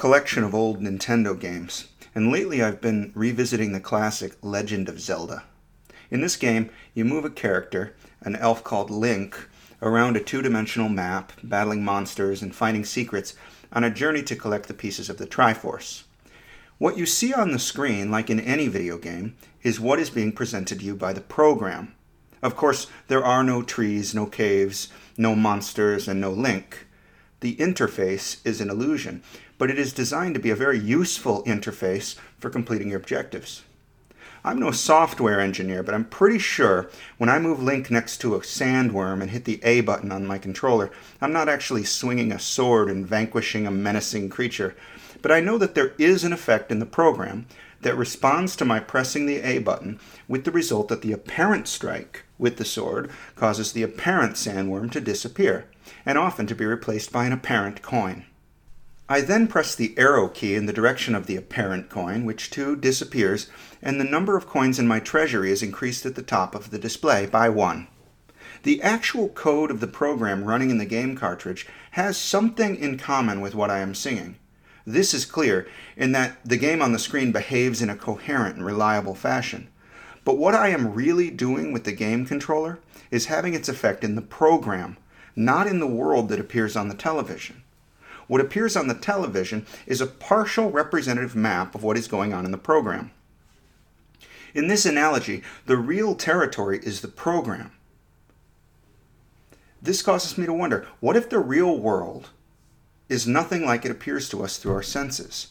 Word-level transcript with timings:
collection 0.00 0.42
of 0.42 0.54
old 0.54 0.80
Nintendo 0.80 1.38
games, 1.38 1.88
and 2.14 2.32
lately 2.32 2.62
I've 2.62 2.80
been 2.80 3.12
revisiting 3.14 3.72
the 3.72 3.80
classic 3.80 4.34
Legend 4.40 4.88
of 4.88 4.98
Zelda. 4.98 5.44
In 6.10 6.22
this 6.22 6.36
game, 6.36 6.70
you 6.94 7.04
move 7.04 7.26
a 7.26 7.30
character, 7.30 7.94
an 8.22 8.34
elf 8.36 8.64
called 8.64 8.88
Link, 8.88 9.46
around 9.82 10.16
a 10.16 10.20
two 10.20 10.40
dimensional 10.40 10.88
map, 10.88 11.34
battling 11.42 11.84
monsters 11.84 12.40
and 12.40 12.54
finding 12.54 12.82
secrets 12.82 13.34
on 13.74 13.84
a 13.84 13.90
journey 13.90 14.22
to 14.22 14.34
collect 14.34 14.68
the 14.68 14.74
pieces 14.74 15.10
of 15.10 15.18
the 15.18 15.26
Triforce. 15.26 16.04
What 16.78 16.96
you 16.96 17.04
see 17.04 17.34
on 17.34 17.50
the 17.50 17.58
screen, 17.58 18.10
like 18.10 18.30
in 18.30 18.40
any 18.40 18.68
video 18.68 18.96
game, 18.96 19.36
is 19.62 19.78
what 19.78 19.98
is 19.98 20.08
being 20.08 20.32
presented 20.32 20.78
to 20.78 20.84
you 20.86 20.96
by 20.96 21.12
the 21.12 21.20
program. 21.20 21.94
Of 22.40 22.56
course, 22.56 22.86
there 23.08 23.22
are 23.22 23.44
no 23.44 23.62
trees, 23.62 24.14
no 24.14 24.24
caves, 24.24 24.88
no 25.18 25.36
monsters, 25.36 26.08
and 26.08 26.22
no 26.22 26.30
Link. 26.30 26.86
The 27.40 27.56
interface 27.56 28.36
is 28.44 28.60
an 28.60 28.68
illusion, 28.68 29.22
but 29.56 29.70
it 29.70 29.78
is 29.78 29.94
designed 29.94 30.34
to 30.34 30.40
be 30.40 30.50
a 30.50 30.56
very 30.56 30.78
useful 30.78 31.42
interface 31.44 32.16
for 32.38 32.50
completing 32.50 32.90
your 32.90 32.98
objectives. 32.98 33.62
I'm 34.44 34.58
no 34.58 34.70
software 34.70 35.40
engineer, 35.40 35.82
but 35.82 35.94
I'm 35.94 36.04
pretty 36.04 36.38
sure 36.38 36.90
when 37.18 37.28
I 37.28 37.38
move 37.38 37.62
Link 37.62 37.90
next 37.90 38.18
to 38.18 38.34
a 38.34 38.40
sandworm 38.40 39.22
and 39.22 39.30
hit 39.30 39.44
the 39.44 39.60
A 39.62 39.80
button 39.80 40.12
on 40.12 40.26
my 40.26 40.38
controller, 40.38 40.90
I'm 41.20 41.32
not 41.32 41.48
actually 41.48 41.84
swinging 41.84 42.30
a 42.32 42.38
sword 42.38 42.90
and 42.90 43.06
vanquishing 43.06 43.66
a 43.66 43.70
menacing 43.70 44.28
creature. 44.28 44.74
But 45.22 45.32
I 45.32 45.40
know 45.40 45.58
that 45.58 45.74
there 45.74 45.94
is 45.98 46.24
an 46.24 46.32
effect 46.32 46.70
in 46.70 46.78
the 46.78 46.86
program 46.86 47.46
that 47.82 47.96
responds 47.96 48.56
to 48.56 48.64
my 48.64 48.80
pressing 48.80 49.24
the 49.26 49.40
A 49.40 49.58
button, 49.58 49.98
with 50.28 50.44
the 50.44 50.50
result 50.50 50.88
that 50.88 51.02
the 51.02 51.12
apparent 51.12 51.68
strike 51.68 52.24
with 52.40 52.56
the 52.56 52.64
sword 52.64 53.10
causes 53.36 53.72
the 53.72 53.82
apparent 53.82 54.34
sandworm 54.34 54.90
to 54.90 55.00
disappear, 55.00 55.66
and 56.04 56.18
often 56.18 56.46
to 56.46 56.54
be 56.54 56.64
replaced 56.64 57.12
by 57.12 57.26
an 57.26 57.32
apparent 57.32 57.82
coin. 57.82 58.24
I 59.08 59.20
then 59.22 59.48
press 59.48 59.74
the 59.74 59.92
arrow 59.98 60.28
key 60.28 60.54
in 60.54 60.66
the 60.66 60.72
direction 60.72 61.14
of 61.16 61.26
the 61.26 61.34
apparent 61.36 61.90
coin, 61.90 62.24
which 62.24 62.48
too 62.48 62.76
disappears, 62.76 63.48
and 63.82 64.00
the 64.00 64.04
number 64.04 64.36
of 64.36 64.46
coins 64.46 64.78
in 64.78 64.86
my 64.86 65.00
treasury 65.00 65.50
is 65.50 65.62
increased 65.64 66.06
at 66.06 66.14
the 66.14 66.22
top 66.22 66.54
of 66.54 66.70
the 66.70 66.78
display 66.78 67.26
by 67.26 67.48
one. 67.48 67.88
The 68.62 68.80
actual 68.82 69.28
code 69.28 69.70
of 69.70 69.80
the 69.80 69.88
program 69.88 70.44
running 70.44 70.70
in 70.70 70.78
the 70.78 70.86
game 70.86 71.16
cartridge 71.16 71.66
has 71.92 72.16
something 72.16 72.76
in 72.76 72.98
common 72.98 73.40
with 73.40 73.54
what 73.54 73.70
I 73.70 73.78
am 73.78 73.96
singing. 73.96 74.36
This 74.86 75.12
is 75.12 75.24
clear 75.24 75.66
in 75.96 76.12
that 76.12 76.38
the 76.44 76.56
game 76.56 76.80
on 76.80 76.92
the 76.92 76.98
screen 76.98 77.32
behaves 77.32 77.82
in 77.82 77.90
a 77.90 77.96
coherent 77.96 78.56
and 78.56 78.64
reliable 78.64 79.14
fashion. 79.14 79.69
But 80.24 80.38
what 80.38 80.54
I 80.54 80.68
am 80.68 80.94
really 80.94 81.30
doing 81.30 81.72
with 81.72 81.84
the 81.84 81.92
game 81.92 82.26
controller 82.26 82.78
is 83.10 83.26
having 83.26 83.54
its 83.54 83.68
effect 83.68 84.04
in 84.04 84.14
the 84.14 84.22
program, 84.22 84.96
not 85.34 85.66
in 85.66 85.80
the 85.80 85.86
world 85.86 86.28
that 86.28 86.40
appears 86.40 86.76
on 86.76 86.88
the 86.88 86.94
television. 86.94 87.62
What 88.26 88.40
appears 88.40 88.76
on 88.76 88.86
the 88.86 88.94
television 88.94 89.66
is 89.86 90.00
a 90.00 90.06
partial 90.06 90.70
representative 90.70 91.34
map 91.34 91.74
of 91.74 91.82
what 91.82 91.98
is 91.98 92.06
going 92.06 92.32
on 92.32 92.44
in 92.44 92.52
the 92.52 92.58
program. 92.58 93.10
In 94.54 94.68
this 94.68 94.86
analogy, 94.86 95.42
the 95.66 95.76
real 95.76 96.14
territory 96.14 96.80
is 96.82 97.00
the 97.00 97.08
program. 97.08 97.72
This 99.82 100.02
causes 100.02 100.36
me 100.36 100.46
to 100.46 100.52
wonder 100.52 100.86
what 101.00 101.16
if 101.16 101.28
the 101.28 101.38
real 101.38 101.78
world 101.78 102.30
is 103.08 103.26
nothing 103.26 103.64
like 103.64 103.84
it 103.84 103.90
appears 103.90 104.28
to 104.28 104.44
us 104.44 104.58
through 104.58 104.74
our 104.74 104.82
senses? 104.82 105.48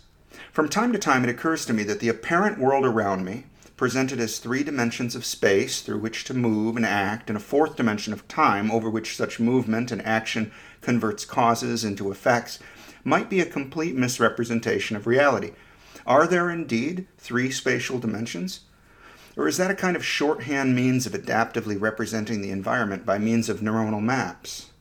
From 0.51 0.69
time 0.69 0.93
to 0.93 0.99
time, 0.99 1.23
it 1.23 1.29
occurs 1.29 1.65
to 1.65 1.73
me 1.73 1.83
that 1.83 1.99
the 1.99 2.09
apparent 2.09 2.59
world 2.59 2.85
around 2.85 3.25
me, 3.25 3.45
presented 3.79 4.19
as 4.19 4.39
three 4.39 4.61
dimensions 4.61 5.15
of 5.15 5.23
space 5.23 5.79
through 5.79 5.97
which 5.97 6.25
to 6.25 6.33
move 6.33 6.75
and 6.75 6.85
act, 6.85 7.29
and 7.29 7.37
a 7.37 7.39
fourth 7.39 7.77
dimension 7.77 8.11
of 8.11 8.27
time 8.27 8.69
over 8.69 8.89
which 8.89 9.15
such 9.15 9.39
movement 9.39 9.89
and 9.89 10.05
action 10.05 10.51
converts 10.81 11.23
causes 11.23 11.85
into 11.85 12.11
effects, 12.11 12.59
might 13.05 13.29
be 13.29 13.39
a 13.39 13.45
complete 13.45 13.95
misrepresentation 13.95 14.97
of 14.97 15.07
reality. 15.07 15.51
Are 16.05 16.27
there 16.27 16.49
indeed 16.49 17.07
three 17.17 17.49
spatial 17.51 17.99
dimensions? 17.99 18.65
Or 19.37 19.47
is 19.47 19.55
that 19.55 19.71
a 19.71 19.75
kind 19.75 19.95
of 19.95 20.03
shorthand 20.03 20.75
means 20.75 21.05
of 21.05 21.13
adaptively 21.13 21.79
representing 21.79 22.41
the 22.41 22.51
environment 22.51 23.05
by 23.05 23.17
means 23.17 23.47
of 23.47 23.61
neuronal 23.61 24.03
maps? 24.03 24.71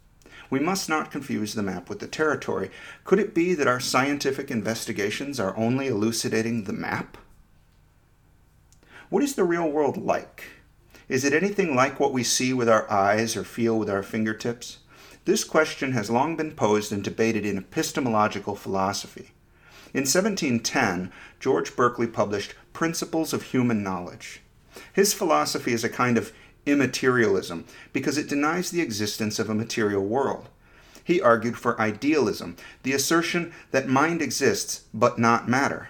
We 0.50 0.58
must 0.58 0.88
not 0.88 1.12
confuse 1.12 1.54
the 1.54 1.62
map 1.62 1.88
with 1.88 2.00
the 2.00 2.08
territory. 2.08 2.72
Could 3.04 3.20
it 3.20 3.32
be 3.32 3.54
that 3.54 3.68
our 3.68 3.78
scientific 3.78 4.50
investigations 4.50 5.38
are 5.38 5.56
only 5.56 5.86
elucidating 5.86 6.64
the 6.64 6.72
map? 6.72 7.16
What 9.10 9.22
is 9.22 9.36
the 9.36 9.44
real 9.44 9.66
world 9.70 9.96
like? 9.96 10.44
Is 11.08 11.24
it 11.24 11.32
anything 11.32 11.74
like 11.74 11.98
what 11.98 12.12
we 12.12 12.22
see 12.22 12.52
with 12.52 12.68
our 12.68 12.90
eyes 12.90 13.38
or 13.38 13.44
feel 13.44 13.78
with 13.78 13.88
our 13.88 14.02
fingertips? 14.02 14.78
This 15.24 15.44
question 15.44 15.92
has 15.92 16.10
long 16.10 16.36
been 16.36 16.52
posed 16.52 16.92
and 16.92 17.02
debated 17.02 17.46
in 17.46 17.56
epistemological 17.56 18.54
philosophy. 18.54 19.30
In 19.94 20.02
1710, 20.02 21.10
George 21.40 21.74
Berkeley 21.74 22.06
published 22.06 22.54
Principles 22.74 23.32
of 23.32 23.44
Human 23.44 23.82
Knowledge. 23.82 24.42
His 24.92 25.14
philosophy 25.14 25.72
is 25.72 25.84
a 25.84 25.88
kind 25.88 26.18
of 26.18 26.32
immaterialism 26.66 27.64
because 27.94 28.18
it 28.18 28.28
denies 28.28 28.70
the 28.70 28.82
existence 28.82 29.38
of 29.38 29.48
a 29.48 29.54
material 29.54 30.04
world. 30.04 30.50
He 31.02 31.18
argued 31.18 31.56
for 31.56 31.80
idealism, 31.80 32.56
the 32.82 32.92
assertion 32.92 33.54
that 33.70 33.88
mind 33.88 34.20
exists 34.20 34.84
but 34.92 35.18
not 35.18 35.48
matter. 35.48 35.88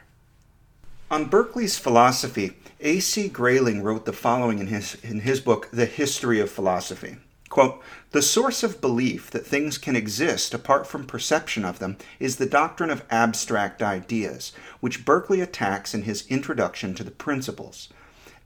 On 1.11 1.25
Berkeley's 1.25 1.79
philosophy, 1.79 2.53
A.C. 2.81 3.29
Grayling 3.29 3.83
wrote 3.83 4.05
the 4.05 4.13
following 4.13 4.61
in 4.61 4.69
his, 4.69 4.97
in 5.03 5.21
his 5.21 5.41
book, 5.41 5.69
The 5.73 5.85
History 5.85 6.39
of 6.39 6.49
Philosophy. 6.49 7.17
Quote, 7.49 7.83
the 8.13 8.23
source 8.23 8.63
of 8.63 8.81
belief 8.81 9.33
that 9.33 9.45
things 9.45 9.79
can 9.79 9.97
exist 9.97 10.55
apart 10.55 10.87
from 10.87 11.05
perception 11.05 11.65
of 11.65 11.81
them 11.81 11.97
is 12.21 12.37
the 12.37 12.47
doctrine 12.47 12.91
of 12.91 13.05
abstract 13.11 13.83
ideas, 13.83 14.53
which 14.79 15.05
Berkeley 15.05 15.41
attacks 15.41 15.93
in 15.93 16.03
his 16.03 16.25
introduction 16.29 16.95
to 16.95 17.03
the 17.03 17.11
principles. 17.11 17.89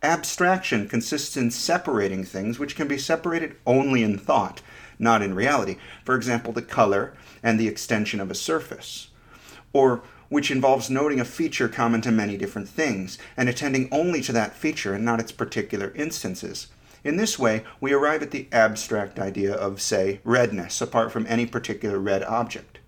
Abstraction 0.02 0.88
consists 0.88 1.36
in 1.36 1.50
separating 1.50 2.24
things 2.24 2.58
which 2.58 2.74
can 2.74 2.88
be 2.88 2.96
separated 2.96 3.56
only 3.66 4.02
in 4.02 4.16
thought, 4.16 4.62
not 4.98 5.20
in 5.20 5.34
reality. 5.34 5.76
For 6.06 6.14
example, 6.14 6.54
the 6.54 6.62
color 6.62 7.12
and 7.42 7.60
the 7.60 7.68
extension 7.68 8.18
of 8.18 8.30
a 8.30 8.34
surface. 8.34 9.08
Or 9.74 10.02
which 10.32 10.50
involves 10.50 10.88
noting 10.88 11.20
a 11.20 11.26
feature 11.26 11.68
common 11.68 12.00
to 12.00 12.10
many 12.10 12.38
different 12.38 12.66
things, 12.66 13.18
and 13.36 13.50
attending 13.50 13.86
only 13.92 14.22
to 14.22 14.32
that 14.32 14.56
feature 14.56 14.94
and 14.94 15.04
not 15.04 15.20
its 15.20 15.30
particular 15.30 15.92
instances. 15.94 16.68
In 17.04 17.18
this 17.18 17.38
way, 17.38 17.64
we 17.82 17.92
arrive 17.92 18.22
at 18.22 18.30
the 18.30 18.48
abstract 18.50 19.18
idea 19.18 19.52
of, 19.52 19.82
say, 19.82 20.20
redness, 20.24 20.80
apart 20.80 21.12
from 21.12 21.26
any 21.28 21.44
particular 21.44 21.98
red 21.98 22.22
object. 22.22 22.78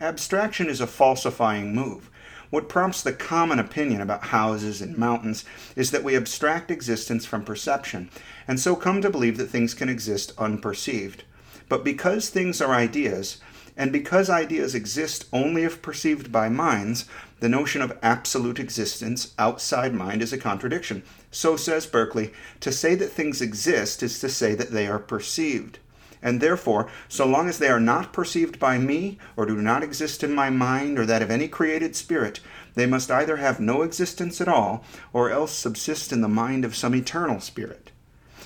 Abstraction 0.00 0.68
is 0.68 0.80
a 0.80 0.88
falsifying 0.88 1.72
move. 1.72 2.10
What 2.50 2.68
prompts 2.68 3.00
the 3.00 3.12
common 3.12 3.60
opinion 3.60 4.00
about 4.00 4.24
houses 4.24 4.82
and 4.82 4.98
mountains 4.98 5.44
is 5.76 5.92
that 5.92 6.02
we 6.02 6.16
abstract 6.16 6.68
existence 6.68 7.24
from 7.24 7.44
perception, 7.44 8.10
and 8.48 8.58
so 8.58 8.74
come 8.74 9.00
to 9.02 9.08
believe 9.08 9.36
that 9.36 9.46
things 9.46 9.72
can 9.72 9.88
exist 9.88 10.36
unperceived. 10.36 11.22
But 11.68 11.84
because 11.84 12.28
things 12.28 12.60
are 12.60 12.74
ideas, 12.74 13.40
and 13.76 13.92
because 13.92 14.28
ideas 14.28 14.74
exist 14.74 15.26
only 15.32 15.64
if 15.64 15.82
perceived 15.82 16.30
by 16.30 16.48
minds, 16.48 17.06
the 17.40 17.48
notion 17.48 17.82
of 17.82 17.98
absolute 18.02 18.60
existence 18.60 19.34
outside 19.38 19.94
mind 19.94 20.22
is 20.22 20.32
a 20.32 20.38
contradiction. 20.38 21.02
So 21.30 21.56
says 21.56 21.86
Berkeley 21.86 22.32
to 22.60 22.70
say 22.70 22.94
that 22.94 23.10
things 23.10 23.40
exist 23.40 24.02
is 24.02 24.20
to 24.20 24.28
say 24.28 24.54
that 24.54 24.70
they 24.70 24.86
are 24.86 24.98
perceived. 24.98 25.78
And 26.22 26.40
therefore, 26.40 26.88
so 27.08 27.26
long 27.26 27.48
as 27.48 27.58
they 27.58 27.68
are 27.68 27.80
not 27.80 28.12
perceived 28.12 28.60
by 28.60 28.78
me, 28.78 29.18
or 29.36 29.44
do 29.44 29.56
not 29.56 29.82
exist 29.82 30.22
in 30.22 30.32
my 30.32 30.50
mind 30.50 30.98
or 30.98 31.06
that 31.06 31.22
of 31.22 31.32
any 31.32 31.48
created 31.48 31.96
spirit, 31.96 32.38
they 32.74 32.86
must 32.86 33.10
either 33.10 33.38
have 33.38 33.58
no 33.58 33.82
existence 33.82 34.40
at 34.40 34.48
all, 34.48 34.84
or 35.12 35.30
else 35.30 35.52
subsist 35.52 36.12
in 36.12 36.20
the 36.20 36.28
mind 36.28 36.64
of 36.64 36.76
some 36.76 36.94
eternal 36.94 37.40
spirit. 37.40 37.90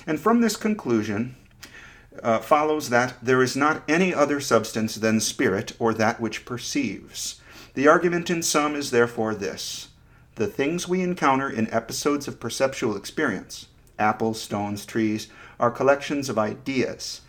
And 0.07 0.19
from 0.19 0.41
this 0.41 0.55
conclusion, 0.55 1.35
uh, 2.23 2.39
follows 2.39 2.89
that 2.89 3.15
there 3.21 3.41
is 3.41 3.55
not 3.55 3.83
any 3.87 4.13
other 4.13 4.39
substance 4.39 4.95
than 4.95 5.19
spirit 5.19 5.73
or 5.79 5.93
that 5.93 6.19
which 6.19 6.45
perceives. 6.45 7.41
The 7.73 7.87
argument 7.87 8.29
in 8.29 8.41
sum 8.43 8.75
is 8.75 8.91
therefore 8.91 9.35
this 9.35 9.89
the 10.35 10.47
things 10.47 10.87
we 10.87 11.01
encounter 11.01 11.49
in 11.49 11.67
episodes 11.73 12.27
of 12.27 12.39
perceptual 12.39 12.95
experience, 12.95 13.67
apples, 13.97 14.39
stones, 14.39 14.85
trees, 14.85 15.29
are 15.59 15.71
collections 15.71 16.29
of 16.29 16.37
ideas. 16.37 17.21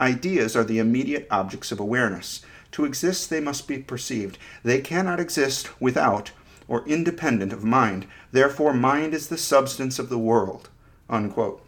Ideas 0.00 0.54
are 0.54 0.62
the 0.62 0.78
immediate 0.78 1.26
objects 1.30 1.72
of 1.72 1.80
awareness. 1.80 2.42
To 2.72 2.84
exist, 2.84 3.28
they 3.28 3.40
must 3.40 3.66
be 3.66 3.78
perceived. 3.78 4.38
They 4.62 4.80
cannot 4.80 5.18
exist 5.18 5.80
without 5.80 6.30
or 6.68 6.86
independent 6.86 7.52
of 7.52 7.64
mind. 7.64 8.06
Therefore, 8.30 8.72
mind 8.72 9.14
is 9.14 9.28
the 9.28 9.38
substance 9.38 9.98
of 9.98 10.08
the 10.08 10.18
world. 10.18 10.68
Unquote. 11.08 11.63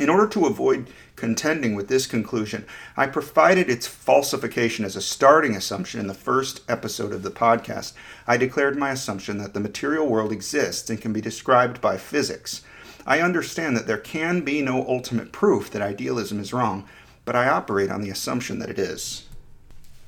In 0.00 0.08
order 0.08 0.26
to 0.28 0.46
avoid 0.46 0.88
contending 1.14 1.74
with 1.74 1.88
this 1.88 2.06
conclusion, 2.06 2.64
I 2.96 3.06
provided 3.06 3.68
its 3.68 3.86
falsification 3.86 4.86
as 4.86 4.96
a 4.96 5.02
starting 5.02 5.54
assumption 5.54 6.00
in 6.00 6.06
the 6.06 6.14
first 6.14 6.62
episode 6.70 7.12
of 7.12 7.22
the 7.22 7.30
podcast. 7.30 7.92
I 8.26 8.38
declared 8.38 8.78
my 8.78 8.92
assumption 8.92 9.36
that 9.38 9.52
the 9.52 9.60
material 9.60 10.06
world 10.06 10.32
exists 10.32 10.88
and 10.88 11.02
can 11.02 11.12
be 11.12 11.20
described 11.20 11.82
by 11.82 11.98
physics. 11.98 12.62
I 13.06 13.20
understand 13.20 13.76
that 13.76 13.86
there 13.86 13.98
can 13.98 14.40
be 14.40 14.62
no 14.62 14.86
ultimate 14.88 15.32
proof 15.32 15.70
that 15.70 15.82
idealism 15.82 16.40
is 16.40 16.54
wrong, 16.54 16.88
but 17.26 17.36
I 17.36 17.50
operate 17.50 17.90
on 17.90 18.00
the 18.00 18.08
assumption 18.08 18.58
that 18.60 18.70
it 18.70 18.78
is. 18.78 19.26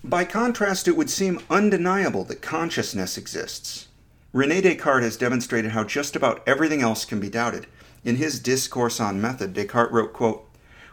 By 0.02 0.24
contrast, 0.24 0.88
it 0.88 0.96
would 0.96 1.10
seem 1.10 1.42
undeniable 1.50 2.24
that 2.24 2.40
consciousness 2.40 3.18
exists. 3.18 3.88
Rene 4.32 4.62
Descartes 4.62 5.04
has 5.04 5.16
demonstrated 5.18 5.72
how 5.72 5.84
just 5.84 6.16
about 6.16 6.42
everything 6.48 6.80
else 6.80 7.04
can 7.04 7.20
be 7.20 7.28
doubted. 7.28 7.66
In 8.04 8.16
his 8.16 8.40
Discourse 8.40 8.98
on 8.98 9.20
Method, 9.20 9.54
Descartes 9.54 9.92
wrote, 9.92 10.12
quote, 10.12 10.48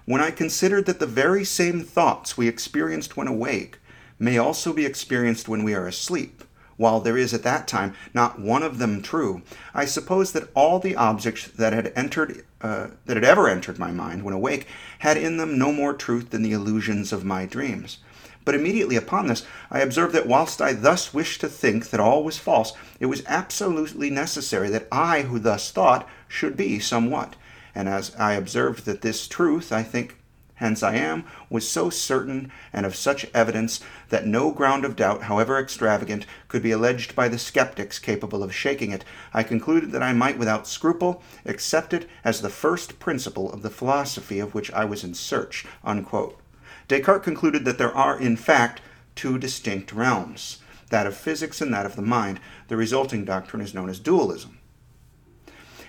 When 0.06 0.22
I 0.22 0.30
considered 0.30 0.86
that 0.86 1.00
the 1.00 1.08
very 1.08 1.44
same 1.44 1.82
thoughts 1.82 2.38
we 2.38 2.48
experienced 2.48 3.18
when 3.18 3.28
awake 3.28 3.80
may 4.20 4.38
also 4.38 4.74
be 4.74 4.86
experienced 4.86 5.48
when 5.48 5.64
we 5.64 5.74
are 5.74 5.88
asleep, 5.88 6.44
while 6.78 7.00
there 7.00 7.18
is 7.18 7.34
at 7.34 7.44
that 7.44 7.68
time 7.68 7.96
not 8.14 8.40
one 8.40 8.62
of 8.62 8.78
them 8.78 9.02
true, 9.02 9.42
I 9.74 9.86
suppose 9.86 10.34
that 10.34 10.50
all 10.54 10.80
the 10.80 10.96
objects 10.96 11.48
that 11.48 11.74
had 11.74 11.92
entered 11.96 12.46
uh, 12.62 12.88
that 13.06 13.18
had 13.18 13.24
ever 13.24 13.48
entered 13.48 13.80
my 13.80 13.92
mind 13.92 14.24
when 14.24 14.34
awake 14.34 14.68
had 15.00 15.18
in 15.18 15.38
them 15.38 15.58
no 15.58 15.72
more 15.72 15.94
truth 15.94 16.30
than 16.30 16.42
the 16.44 16.52
illusions 16.52 17.12
of 17.12 17.26
my 17.26 17.46
dreams. 17.46 18.00
But 18.50 18.56
immediately 18.56 18.96
upon 18.96 19.28
this, 19.28 19.46
I 19.70 19.82
observed 19.82 20.12
that 20.16 20.26
whilst 20.26 20.60
I 20.60 20.74
thus 20.74 21.14
wished 21.14 21.40
to 21.42 21.48
think 21.48 21.92
that 21.92 22.00
all 22.00 22.24
was 22.24 22.40
false, 22.40 22.74
it 23.00 23.06
was 23.06 23.22
absolutely 23.28 24.10
necessary 24.10 24.70
that 24.70 24.88
I, 24.92 25.22
who 25.22 25.38
thus 25.38 25.70
thought, 25.70 26.10
should 26.28 26.58
be 26.58 26.80
somewhat. 26.80 27.36
And 27.76 27.88
as 27.88 28.12
I 28.16 28.34
observed 28.34 28.86
that 28.86 29.02
this 29.02 29.28
truth, 29.28 29.72
I 29.72 29.84
think, 29.84 30.18
hence 30.56 30.82
I 30.82 30.96
am, 30.96 31.26
was 31.52 31.70
so 31.70 31.92
certain 31.92 32.52
and 32.74 32.88
of 32.88 32.96
such 32.96 33.28
evidence 33.36 33.82
that 34.10 34.26
no 34.26 34.50
ground 34.50 34.84
of 34.84 34.96
doubt, 34.96 35.22
however 35.26 35.60
extravagant, 35.60 36.26
could 36.48 36.64
be 36.64 36.72
alleged 36.72 37.14
by 37.14 37.28
the 37.28 37.38
skeptics 37.38 38.00
capable 38.00 38.42
of 38.42 38.52
shaking 38.52 38.92
it, 38.92 39.06
I 39.32 39.44
concluded 39.44 39.92
that 39.92 40.02
I 40.02 40.14
might 40.14 40.40
without 40.40 40.66
scruple 40.66 41.22
accept 41.46 41.94
it 41.94 42.10
as 42.24 42.42
the 42.42 42.50
first 42.50 42.98
principle 42.98 43.54
of 43.54 43.62
the 43.62 43.70
philosophy 43.70 44.40
of 44.40 44.56
which 44.56 44.72
I 44.72 44.86
was 44.86 45.04
in 45.04 45.14
search. 45.14 45.68
Unquote. 45.84 46.42
Descartes 46.90 47.24
concluded 47.24 47.66
that 47.66 47.78
there 47.78 47.96
are, 47.96 48.20
in 48.20 48.36
fact, 48.36 48.82
two 49.16 49.38
distinct 49.38 49.94
realms 49.94 50.58
that 50.90 51.06
of 51.06 51.16
physics 51.16 51.62
and 51.62 51.72
that 51.74 51.86
of 51.86 51.96
the 51.96 52.02
mind. 52.02 52.40
The 52.68 52.76
resulting 52.76 53.24
doctrine 53.24 53.62
is 53.62 53.76
known 53.76 53.90
as 53.90 54.00
dualism. 54.00 54.58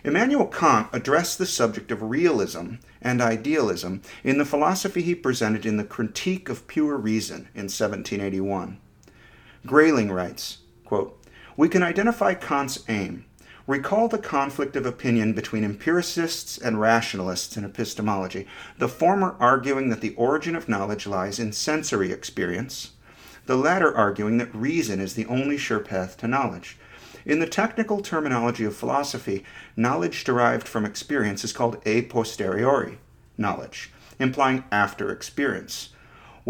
Immanuel 0.04 0.46
Kant 0.46 0.88
addressed 0.92 1.38
the 1.38 1.46
subject 1.46 1.90
of 1.90 2.02
realism 2.02 2.74
and 3.00 3.20
idealism 3.20 4.02
in 4.22 4.38
the 4.38 4.44
philosophy 4.44 5.02
he 5.02 5.14
presented 5.14 5.64
in 5.64 5.78
the 5.78 5.84
Critique 5.84 6.48
of 6.48 6.66
Pure 6.66 6.98
Reason 6.98 7.48
in 7.54 7.68
1781. 7.68 8.78
Grayling 9.66 10.10
writes, 10.10 10.58
quote, 10.84 11.18
We 11.56 11.68
can 11.68 11.82
identify 11.82 12.34
Kant's 12.34 12.84
aim. 12.88 13.24
Recall 13.66 14.08
the 14.08 14.18
conflict 14.18 14.74
of 14.74 14.86
opinion 14.86 15.34
between 15.34 15.64
empiricists 15.64 16.56
and 16.56 16.80
rationalists 16.80 17.56
in 17.56 17.64
epistemology, 17.64 18.46
the 18.78 18.88
former 18.88 19.36
arguing 19.38 19.90
that 19.90 20.00
the 20.00 20.14
origin 20.14 20.56
of 20.56 20.68
knowledge 20.68 21.06
lies 21.06 21.38
in 21.38 21.52
sensory 21.52 22.10
experience, 22.10 22.92
the 23.46 23.56
latter 23.56 23.94
arguing 23.94 24.38
that 24.38 24.54
reason 24.54 25.00
is 25.00 25.14
the 25.14 25.26
only 25.26 25.56
sure 25.56 25.80
path 25.80 26.16
to 26.18 26.28
knowledge. 26.28 26.78
In 27.26 27.38
the 27.38 27.46
technical 27.46 28.00
terminology 28.00 28.64
of 28.64 28.74
philosophy, 28.74 29.44
knowledge 29.76 30.24
derived 30.24 30.66
from 30.66 30.86
experience 30.86 31.44
is 31.44 31.52
called 31.52 31.80
a 31.84 32.02
posteriori 32.02 32.98
knowledge, 33.36 33.92
implying 34.18 34.64
after 34.72 35.10
experience, 35.10 35.90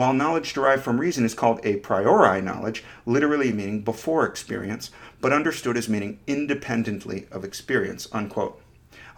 while 0.01 0.15
knowledge 0.15 0.55
derived 0.55 0.83
from 0.83 0.99
reason 0.99 1.27
is 1.27 1.35
called 1.35 1.61
a 1.63 1.77
priori 1.77 2.41
knowledge, 2.41 2.83
literally 3.05 3.53
meaning 3.53 3.83
before 3.83 4.25
experience, 4.25 4.91
but 5.21 5.31
understood 5.31 5.77
as 5.77 5.91
meaning 5.91 6.19
independently 6.27 7.27
of 7.31 7.45
experience. 7.45 8.09
Unquote. 8.11 8.59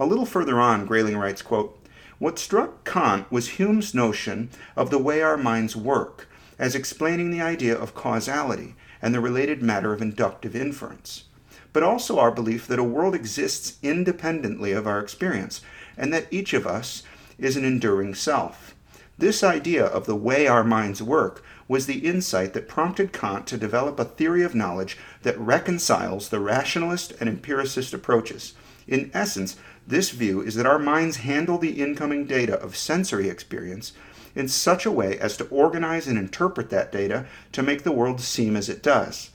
A 0.00 0.04
little 0.04 0.26
further 0.26 0.58
on, 0.58 0.84
Grayling 0.84 1.16
writes, 1.16 1.40
quote, 1.40 1.78
What 2.18 2.36
struck 2.36 2.84
Kant 2.84 3.30
was 3.30 3.60
Hume's 3.60 3.94
notion 3.94 4.50
of 4.74 4.90
the 4.90 4.98
way 4.98 5.22
our 5.22 5.36
minds 5.36 5.76
work 5.76 6.28
as 6.58 6.74
explaining 6.74 7.30
the 7.30 7.40
idea 7.40 7.78
of 7.78 7.94
causality 7.94 8.74
and 9.00 9.14
the 9.14 9.20
related 9.20 9.62
matter 9.62 9.92
of 9.92 10.02
inductive 10.02 10.56
inference 10.56 11.26
but 11.72 11.84
also 11.84 12.18
our 12.18 12.32
belief 12.32 12.66
that 12.66 12.80
a 12.80 12.84
world 12.84 13.14
exists 13.14 13.78
independently 13.82 14.72
of 14.72 14.86
our 14.86 14.98
experience, 15.00 15.62
and 15.96 16.12
that 16.12 16.26
each 16.30 16.52
of 16.52 16.66
us 16.66 17.02
is 17.38 17.56
an 17.56 17.64
enduring 17.64 18.14
self. 18.14 18.71
This 19.18 19.44
idea 19.44 19.84
of 19.84 20.06
the 20.06 20.16
way 20.16 20.46
our 20.46 20.64
minds 20.64 21.02
work 21.02 21.44
was 21.68 21.86
the 21.86 22.06
insight 22.06 22.54
that 22.54 22.68
prompted 22.68 23.12
Kant 23.12 23.46
to 23.48 23.56
develop 23.56 24.00
a 24.00 24.04
theory 24.04 24.42
of 24.42 24.54
knowledge 24.54 24.98
that 25.22 25.38
reconciles 25.38 26.28
the 26.28 26.40
rationalist 26.40 27.12
and 27.20 27.28
empiricist 27.28 27.94
approaches. 27.94 28.54
In 28.88 29.10
essence, 29.14 29.56
this 29.86 30.10
view 30.10 30.40
is 30.40 30.54
that 30.54 30.66
our 30.66 30.78
minds 30.78 31.18
handle 31.18 31.58
the 31.58 31.80
incoming 31.80 32.26
data 32.26 32.58
of 32.60 32.76
sensory 32.76 33.28
experience 33.28 33.92
in 34.34 34.48
such 34.48 34.86
a 34.86 34.90
way 34.90 35.18
as 35.18 35.36
to 35.36 35.44
organize 35.48 36.08
and 36.08 36.18
interpret 36.18 36.70
that 36.70 36.90
data 36.90 37.26
to 37.52 37.62
make 37.62 37.82
the 37.82 37.92
world 37.92 38.20
seem 38.20 38.56
as 38.56 38.68
it 38.68 38.82
does. 38.82 39.30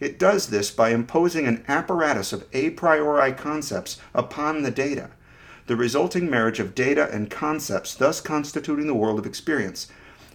It 0.00 0.18
does 0.18 0.48
this 0.48 0.70
by 0.70 0.90
imposing 0.90 1.46
an 1.46 1.64
apparatus 1.68 2.32
of 2.32 2.46
a 2.52 2.70
priori 2.70 3.32
concepts 3.32 3.98
upon 4.14 4.62
the 4.62 4.70
data, 4.70 5.10
the 5.68 5.76
resulting 5.76 6.30
marriage 6.30 6.60
of 6.60 6.74
data 6.74 7.10
and 7.12 7.30
concepts 7.30 7.94
thus 7.94 8.22
constituting 8.22 8.86
the 8.86 8.94
world 8.94 9.18
of 9.18 9.26
experience. 9.26 9.86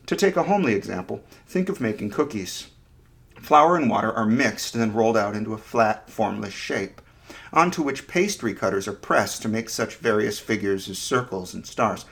To 0.05 0.15
take 0.15 0.37
a 0.37 0.43
homely 0.43 0.75
example, 0.75 1.23
think 1.47 1.69
of 1.69 1.81
making 1.81 2.11
cookies. 2.11 2.67
Flour 3.39 3.75
and 3.75 3.89
water 3.89 4.13
are 4.13 4.27
mixed 4.27 4.75
and 4.75 4.81
then 4.81 4.93
rolled 4.93 5.17
out 5.17 5.35
into 5.35 5.53
a 5.53 5.57
flat, 5.57 6.07
formless 6.07 6.53
shape, 6.53 7.01
onto 7.51 7.81
which 7.81 8.07
pastry 8.07 8.53
cutters 8.53 8.87
are 8.87 8.93
pressed 8.93 9.41
to 9.41 9.49
make 9.49 9.69
such 9.69 9.95
various 9.95 10.39
figures 10.39 10.87
as 10.87 10.99
circles 10.99 11.55
and 11.55 11.65
stars. 11.65 12.05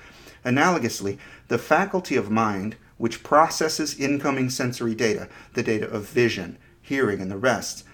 Analogously, 0.43 1.19
the 1.47 1.59
faculty 1.59 2.15
of 2.15 2.31
mind, 2.31 2.75
which 2.97 3.21
processes 3.21 3.99
incoming 3.99 4.49
sensory 4.49 4.95
data, 4.95 5.29
the 5.53 5.61
data 5.61 5.87
of 5.87 6.09
vision, 6.09 6.57
hearing, 6.81 7.21
and 7.21 7.29
the 7.29 7.37
rest, 7.37 7.85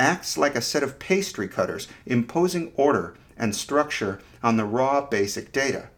acts 0.00 0.38
like 0.38 0.56
a 0.56 0.62
set 0.62 0.82
of 0.82 0.98
pastry 0.98 1.46
cutters, 1.46 1.86
imposing 2.06 2.72
order 2.74 3.14
and 3.36 3.54
structure 3.54 4.18
on 4.42 4.56
the 4.56 4.64
raw 4.64 5.06
basic 5.06 5.52
data. 5.52 5.90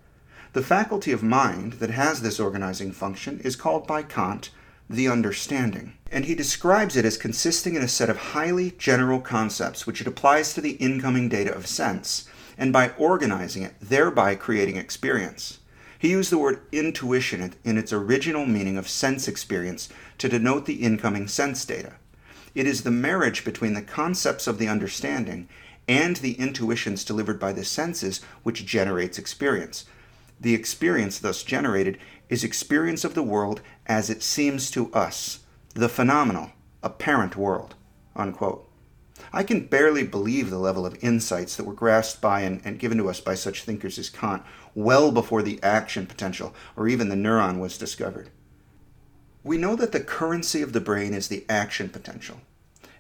The 0.53 0.63
faculty 0.63 1.13
of 1.13 1.23
mind 1.23 1.75
that 1.75 1.91
has 1.91 2.21
this 2.21 2.41
organizing 2.41 2.93
function 2.93 3.41
is 3.41 3.57
called 3.57 3.87
by 3.87 4.03
Kant 4.03 4.51
the 4.91 5.09
understanding, 5.09 5.95
and 6.11 6.25
he 6.25 6.35
describes 6.35 6.97
it 6.97 7.05
as 7.05 7.17
consisting 7.17 7.75
in 7.77 7.83
a 7.83 7.89
set 7.89 8.11
of 8.11 8.19
highly 8.19 8.73
general 8.73 9.21
concepts 9.21 9.87
which 9.87 10.01
it 10.01 10.07
applies 10.07 10.53
to 10.53 10.61
the 10.61 10.73
incoming 10.73 11.29
data 11.29 11.55
of 11.55 11.67
sense, 11.67 12.29
and 12.59 12.73
by 12.73 12.91
organizing 12.99 13.63
it, 13.63 13.75
thereby 13.81 14.35
creating 14.35 14.77
experience. 14.77 15.61
He 15.99 16.11
used 16.11 16.31
the 16.31 16.39
word 16.39 16.61
intuition 16.73 17.55
in 17.65 17.79
its 17.79 17.93
original 17.93 18.45
meaning 18.45 18.77
of 18.77 18.89
sense 18.89 19.29
experience 19.29 19.89
to 20.19 20.29
denote 20.29 20.67
the 20.67 20.83
incoming 20.83 21.29
sense 21.29 21.65
data. 21.65 21.95
It 22.55 22.67
is 22.67 22.83
the 22.83 22.91
marriage 22.91 23.45
between 23.45 23.75
the 23.75 23.83
concepts 23.83 24.47
of 24.47 24.59
the 24.59 24.69
understanding 24.69 25.49
and 25.89 26.17
the 26.17 26.35
intuitions 26.35 27.05
delivered 27.05 27.41
by 27.41 27.53
the 27.53 27.65
senses 27.65 28.21
which 28.43 28.67
generates 28.67 29.19
experience. 29.19 29.85
The 30.41 30.55
experience 30.55 31.19
thus 31.19 31.43
generated 31.43 31.99
is 32.29 32.45
experience 32.45 33.05
of 33.05 33.15
the 33.15 33.23
world 33.23 33.61
as 33.87 34.11
it 34.11 34.23
seems 34.23 34.71
to 34.73 34.93
us, 34.93 35.41
the 35.75 35.89
phenomenal, 35.89 36.51
apparent 36.83 37.37
world. 37.37 37.75
Unquote. 38.15 38.69
I 39.33 39.43
can 39.45 39.67
barely 39.67 40.03
believe 40.03 40.51
the 40.51 40.59
level 40.59 40.85
of 40.85 41.03
insights 41.03 41.57
that 41.57 41.65
were 41.65 41.73
grasped 41.73 42.21
by 42.21 42.41
and, 42.41 42.61
and, 42.65 42.79
given 42.79 42.99
to 42.99 43.09
us 43.09 43.21
by 43.21 43.35
such 43.35 43.63
thinkers 43.63 43.99
as 43.99 44.11
Kant 44.11 44.43
well 44.75 45.13
before 45.13 45.43
the 45.43 45.63
action 45.63 46.07
potential 46.07 46.55
or 46.77 46.89
even 46.89 47.09
the 47.09 47.15
neuron 47.15 47.59
was 47.59 47.79
discovered. 47.79 48.31
We 49.45 49.59
know 49.59 49.75
that 49.75 49.91
the 49.91 50.01
currency 50.01 50.63
of 50.63 50.73
the 50.73 50.81
brain 50.81 51.15
is 51.15 51.27
the 51.27 51.45
action 51.49 51.89
potential, 51.89 52.41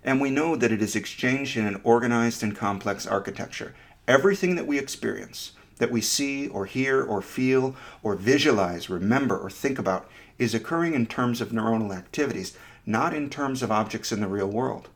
and 0.03 0.21
we 0.21 0.31
know 0.31 0.57
that 0.57 0.73
it 0.73 0.83
is 0.83 0.97
exchanged 0.97 1.57
in 1.57 1.67
an 1.67 1.81
organized 1.85 2.43
and 2.43 2.57
complex 2.57 3.07
architecture. 3.07 3.77
Everything 4.09 4.57
that 4.57 4.67
we 4.67 4.77
experience, 4.77 5.53
that 5.79 5.93
we 5.93 6.01
see 6.01 6.49
or 6.49 6.67
hear 6.67 7.01
or 7.01 7.23
feel 7.23 7.77
or 8.03 8.17
visualize, 8.17 8.91
remember 8.91 9.39
or 9.39 9.51
think 9.51 9.79
about, 9.79 10.11
is 10.37 10.53
occurring 10.53 10.95
in 10.95 11.07
terms 11.07 11.41
of 11.41 11.51
neuronal 11.51 11.97
activities, 11.97 12.57
not 12.85 13.15
in 13.15 13.31
terms 13.31 13.63
of 13.63 13.71
objects 13.71 14.11
in 14.11 14.21
the 14.21 14.27
real 14.27 14.49
world. 14.49 14.89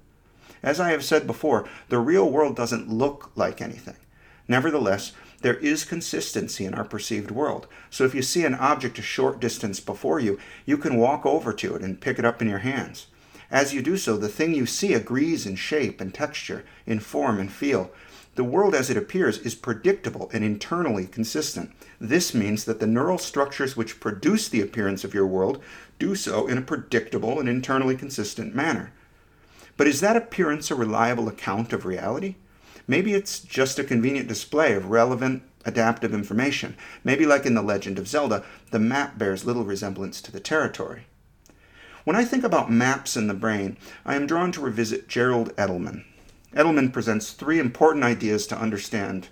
As 0.64 0.80
I 0.80 0.90
have 0.90 1.04
said 1.04 1.28
before, 1.28 1.68
the 1.90 2.00
real 2.00 2.28
world 2.28 2.56
doesn't 2.56 2.88
look 2.88 3.30
like 3.36 3.60
anything. 3.60 3.96
Nevertheless, 4.48 5.12
there 5.46 5.54
is 5.58 5.84
consistency 5.84 6.64
in 6.64 6.74
our 6.74 6.82
perceived 6.82 7.30
world. 7.30 7.68
So 7.88 8.02
if 8.02 8.16
you 8.16 8.22
see 8.22 8.44
an 8.44 8.56
object 8.56 8.98
a 8.98 9.02
short 9.02 9.38
distance 9.38 9.78
before 9.78 10.18
you, 10.18 10.40
you 10.64 10.76
can 10.76 10.96
walk 10.96 11.24
over 11.24 11.52
to 11.52 11.76
it 11.76 11.82
and 11.82 12.00
pick 12.00 12.18
it 12.18 12.24
up 12.24 12.42
in 12.42 12.48
your 12.48 12.58
hands. 12.58 13.06
As 13.48 13.72
you 13.72 13.80
do 13.80 13.96
so, 13.96 14.16
the 14.16 14.28
thing 14.28 14.54
you 14.54 14.66
see 14.66 14.92
agrees 14.92 15.46
in 15.46 15.54
shape 15.54 16.00
and 16.00 16.12
texture, 16.12 16.64
in 16.84 16.98
form 16.98 17.38
and 17.38 17.52
feel. 17.52 17.92
The 18.34 18.42
world 18.42 18.74
as 18.74 18.90
it 18.90 18.96
appears 18.96 19.38
is 19.38 19.54
predictable 19.54 20.28
and 20.32 20.42
internally 20.42 21.06
consistent. 21.06 21.70
This 22.00 22.34
means 22.34 22.64
that 22.64 22.80
the 22.80 22.88
neural 22.88 23.16
structures 23.16 23.76
which 23.76 24.00
produce 24.00 24.48
the 24.48 24.62
appearance 24.62 25.04
of 25.04 25.14
your 25.14 25.28
world 25.28 25.62
do 26.00 26.16
so 26.16 26.48
in 26.48 26.58
a 26.58 26.60
predictable 26.60 27.38
and 27.38 27.48
internally 27.48 27.96
consistent 27.96 28.52
manner. 28.52 28.92
But 29.76 29.86
is 29.86 30.00
that 30.00 30.16
appearance 30.16 30.72
a 30.72 30.74
reliable 30.74 31.28
account 31.28 31.72
of 31.72 31.86
reality? 31.86 32.34
Maybe 32.88 33.14
it's 33.14 33.40
just 33.40 33.78
a 33.78 33.84
convenient 33.84 34.28
display 34.28 34.74
of 34.74 34.90
relevant 34.90 35.42
adaptive 35.64 36.14
information. 36.14 36.76
Maybe, 37.02 37.26
like 37.26 37.44
in 37.44 37.54
The 37.54 37.62
Legend 37.62 37.98
of 37.98 38.08
Zelda, 38.08 38.44
the 38.70 38.78
map 38.78 39.18
bears 39.18 39.44
little 39.44 39.64
resemblance 39.64 40.20
to 40.22 40.32
the 40.32 40.40
territory. 40.40 41.06
When 42.04 42.14
I 42.14 42.24
think 42.24 42.44
about 42.44 42.70
maps 42.70 43.16
in 43.16 43.26
the 43.26 43.34
brain, 43.34 43.76
I 44.04 44.14
am 44.14 44.28
drawn 44.28 44.52
to 44.52 44.60
revisit 44.60 45.08
Gerald 45.08 45.54
Edelman. 45.56 46.04
Edelman 46.54 46.92
presents 46.92 47.32
three 47.32 47.58
important 47.58 48.04
ideas 48.04 48.46
to 48.46 48.58
understand 48.58 49.28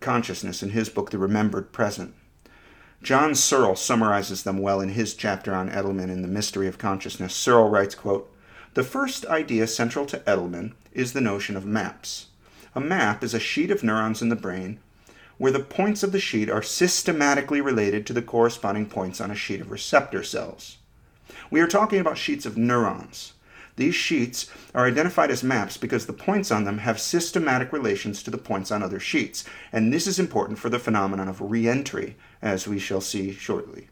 consciousness 0.00 0.62
in 0.62 0.70
his 0.70 0.88
book, 0.88 1.10
The 1.10 1.18
Remembered 1.18 1.70
Present. 1.70 2.14
John 3.02 3.34
Searle 3.34 3.76
summarizes 3.76 4.42
them 4.42 4.58
well 4.58 4.80
in 4.80 4.90
his 4.90 5.14
chapter 5.14 5.54
on 5.54 5.68
Edelman 5.68 6.08
in 6.08 6.22
The 6.22 6.28
Mystery 6.28 6.66
of 6.66 6.78
Consciousness. 6.78 7.34
Searle 7.34 7.68
writes, 7.68 7.94
quote, 7.94 8.32
The 8.72 8.84
first 8.84 9.26
idea 9.26 9.66
central 9.66 10.06
to 10.06 10.20
Edelman 10.20 10.72
is 10.92 11.12
the 11.12 11.20
notion 11.20 11.56
of 11.56 11.66
maps. 11.66 12.28
A 12.74 12.80
map 12.80 13.22
is 13.22 13.34
a 13.34 13.38
sheet 13.38 13.70
of 13.70 13.82
neurons 13.82 14.22
in 14.22 14.30
the 14.30 14.36
brain 14.36 14.80
where 15.36 15.52
the 15.52 15.60
points 15.60 16.02
of 16.02 16.12
the 16.12 16.20
sheet 16.20 16.48
are 16.48 16.62
systematically 16.62 17.60
related 17.60 18.06
to 18.06 18.12
the 18.12 18.22
corresponding 18.22 18.86
points 18.86 19.20
on 19.20 19.30
a 19.30 19.34
sheet 19.34 19.60
of 19.60 19.70
receptor 19.70 20.22
cells. 20.22 20.78
We 21.50 21.60
are 21.60 21.66
talking 21.66 22.00
about 22.00 22.16
sheets 22.16 22.46
of 22.46 22.56
neurons. 22.56 23.34
These 23.76 23.94
sheets 23.94 24.50
are 24.74 24.86
identified 24.86 25.30
as 25.30 25.42
maps 25.42 25.76
because 25.76 26.06
the 26.06 26.12
points 26.12 26.50
on 26.50 26.64
them 26.64 26.78
have 26.78 27.00
systematic 27.00 27.72
relations 27.72 28.22
to 28.22 28.30
the 28.30 28.38
points 28.38 28.70
on 28.70 28.82
other 28.82 29.00
sheets, 29.00 29.44
and 29.72 29.92
this 29.92 30.06
is 30.06 30.18
important 30.18 30.58
for 30.58 30.68
the 30.68 30.78
phenomenon 30.78 31.28
of 31.28 31.40
reentry, 31.40 32.16
as 32.40 32.68
we 32.68 32.78
shall 32.78 33.00
see 33.00 33.32
shortly. 33.32 33.88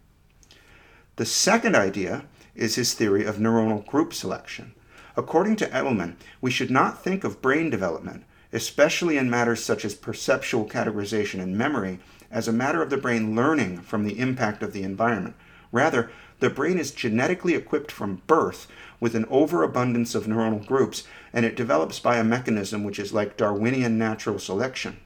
The 1.16 1.26
second 1.26 1.74
idea 1.74 2.24
is 2.54 2.76
his 2.76 2.94
theory 2.94 3.24
of 3.24 3.36
neuronal 3.36 3.86
group 3.86 4.14
selection. 4.14 4.74
According 5.16 5.56
to 5.56 5.66
Edelman, 5.66 6.16
we 6.40 6.50
should 6.50 6.70
not 6.70 7.02
think 7.02 7.24
of 7.24 7.42
brain 7.42 7.70
development, 7.70 8.24
especially 8.52 9.16
in 9.16 9.30
matters 9.30 9.62
such 9.62 9.84
as 9.84 9.94
perceptual 9.94 10.68
categorization 10.68 11.40
and 11.40 11.56
memory, 11.56 11.98
as 12.30 12.48
a 12.48 12.52
matter 12.52 12.82
of 12.82 12.90
the 12.90 12.96
brain 12.96 13.34
learning 13.34 13.80
from 13.80 14.04
the 14.04 14.18
impact 14.18 14.62
of 14.62 14.72
the 14.72 14.82
environment. 14.82 15.34
Rather, 15.72 16.10
the 16.40 16.50
brain 16.50 16.78
is 16.78 16.90
genetically 16.90 17.54
equipped 17.54 17.92
from 17.92 18.22
birth 18.26 18.66
with 18.98 19.14
an 19.14 19.26
overabundance 19.30 20.14
of 20.14 20.26
neuronal 20.26 20.64
groups, 20.64 21.04
and 21.32 21.44
it 21.44 21.56
develops 21.56 21.98
by 21.98 22.16
a 22.16 22.24
mechanism 22.24 22.82
which 22.82 22.98
is 22.98 23.12
like 23.12 23.36
Darwinian 23.36 23.98
natural 23.98 24.38
selection. 24.38 24.98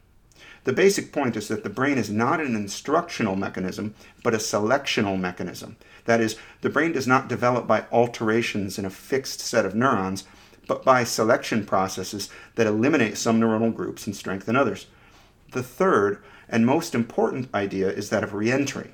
The 0.64 0.72
basic 0.72 1.12
point 1.12 1.36
is 1.36 1.48
that 1.48 1.62
the 1.62 1.70
brain 1.70 1.98
is 1.98 2.08
not 2.08 2.40
an 2.40 2.56
instructional 2.56 3.36
mechanism, 3.36 3.94
but 4.22 4.34
a 4.34 4.38
selectional 4.38 5.20
mechanism. 5.20 5.76
That 6.06 6.20
is, 6.20 6.36
the 6.62 6.70
brain 6.70 6.92
does 6.92 7.06
not 7.06 7.28
develop 7.28 7.66
by 7.66 7.84
alterations 7.92 8.78
in 8.78 8.84
a 8.84 8.90
fixed 8.90 9.40
set 9.40 9.66
of 9.66 9.74
neurons, 9.74 10.24
but 10.66 10.84
by 10.84 11.04
selection 11.04 11.64
processes 11.64 12.30
that 12.54 12.66
eliminate 12.66 13.16
some 13.16 13.40
neuronal 13.40 13.74
groups 13.74 14.06
and 14.06 14.16
strengthen 14.16 14.56
others. 14.56 14.86
The 15.52 15.62
third 15.62 16.22
and 16.48 16.66
most 16.66 16.94
important 16.94 17.48
idea 17.54 17.88
is 17.90 18.10
that 18.10 18.24
of 18.24 18.34
reentry. 18.34 18.90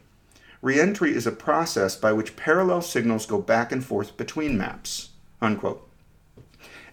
Reentry 0.62 1.14
is 1.14 1.26
a 1.26 1.32
process 1.32 1.96
by 1.96 2.12
which 2.12 2.36
parallel 2.36 2.82
signals 2.82 3.26
go 3.26 3.40
back 3.40 3.72
and 3.72 3.84
forth 3.84 4.16
between 4.16 4.58
maps. 4.58 5.10
Unquote. 5.40 5.88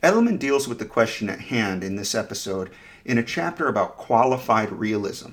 Edelman 0.01 0.39
deals 0.39 0.67
with 0.67 0.79
the 0.79 0.85
question 0.85 1.29
at 1.29 1.41
hand 1.41 1.83
in 1.83 1.95
this 1.95 2.15
episode 2.15 2.69
in 3.03 3.17
a 3.17 3.23
chapter 3.23 3.67
about 3.67 3.97
qualified 3.97 4.71
realism. 4.71 5.31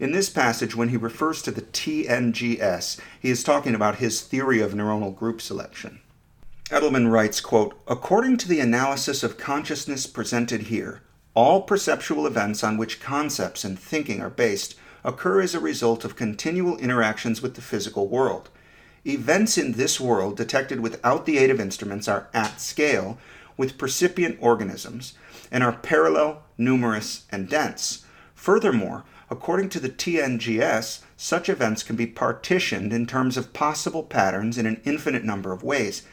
In 0.00 0.10
this 0.12 0.28
passage, 0.28 0.74
when 0.74 0.88
he 0.88 0.96
refers 0.96 1.42
to 1.42 1.52
the 1.52 1.62
TNGS, 1.62 3.00
he 3.20 3.30
is 3.30 3.44
talking 3.44 3.74
about 3.74 3.96
his 3.96 4.22
theory 4.22 4.60
of 4.60 4.72
neuronal 4.72 5.14
group 5.14 5.40
selection. 5.40 6.00
Edelman 6.72 7.10
writes, 7.10 7.38
quote, 7.38 7.78
According 7.86 8.38
to 8.38 8.48
the 8.48 8.58
analysis 8.58 9.22
of 9.22 9.36
consciousness 9.36 10.06
presented 10.06 10.62
here, 10.62 11.02
all 11.34 11.60
perceptual 11.60 12.26
events 12.26 12.64
on 12.64 12.78
which 12.78 12.98
concepts 12.98 13.62
and 13.62 13.78
thinking 13.78 14.22
are 14.22 14.30
based 14.30 14.74
occur 15.04 15.42
as 15.42 15.54
a 15.54 15.60
result 15.60 16.02
of 16.02 16.16
continual 16.16 16.78
interactions 16.78 17.42
with 17.42 17.56
the 17.56 17.60
physical 17.60 18.08
world. 18.08 18.48
Events 19.06 19.58
in 19.58 19.72
this 19.72 20.00
world 20.00 20.34
detected 20.34 20.80
without 20.80 21.26
the 21.26 21.36
aid 21.36 21.50
of 21.50 21.60
instruments 21.60 22.08
are 22.08 22.28
at 22.32 22.58
scale 22.58 23.18
with 23.58 23.76
percipient 23.76 24.38
organisms 24.40 25.12
and 25.50 25.62
are 25.62 25.72
parallel, 25.72 26.42
numerous, 26.56 27.26
and 27.30 27.50
dense. 27.50 28.06
Furthermore, 28.34 29.04
according 29.30 29.68
to 29.68 29.78
the 29.78 29.90
TNGS, 29.90 31.00
such 31.18 31.50
events 31.50 31.82
can 31.82 31.96
be 31.96 32.06
partitioned 32.06 32.94
in 32.94 33.06
terms 33.06 33.36
of 33.36 33.52
possible 33.52 34.02
patterns 34.02 34.56
in 34.56 34.64
an 34.64 34.80
infinite 34.86 35.22
number 35.22 35.52
of 35.52 35.62
ways. 35.62 36.04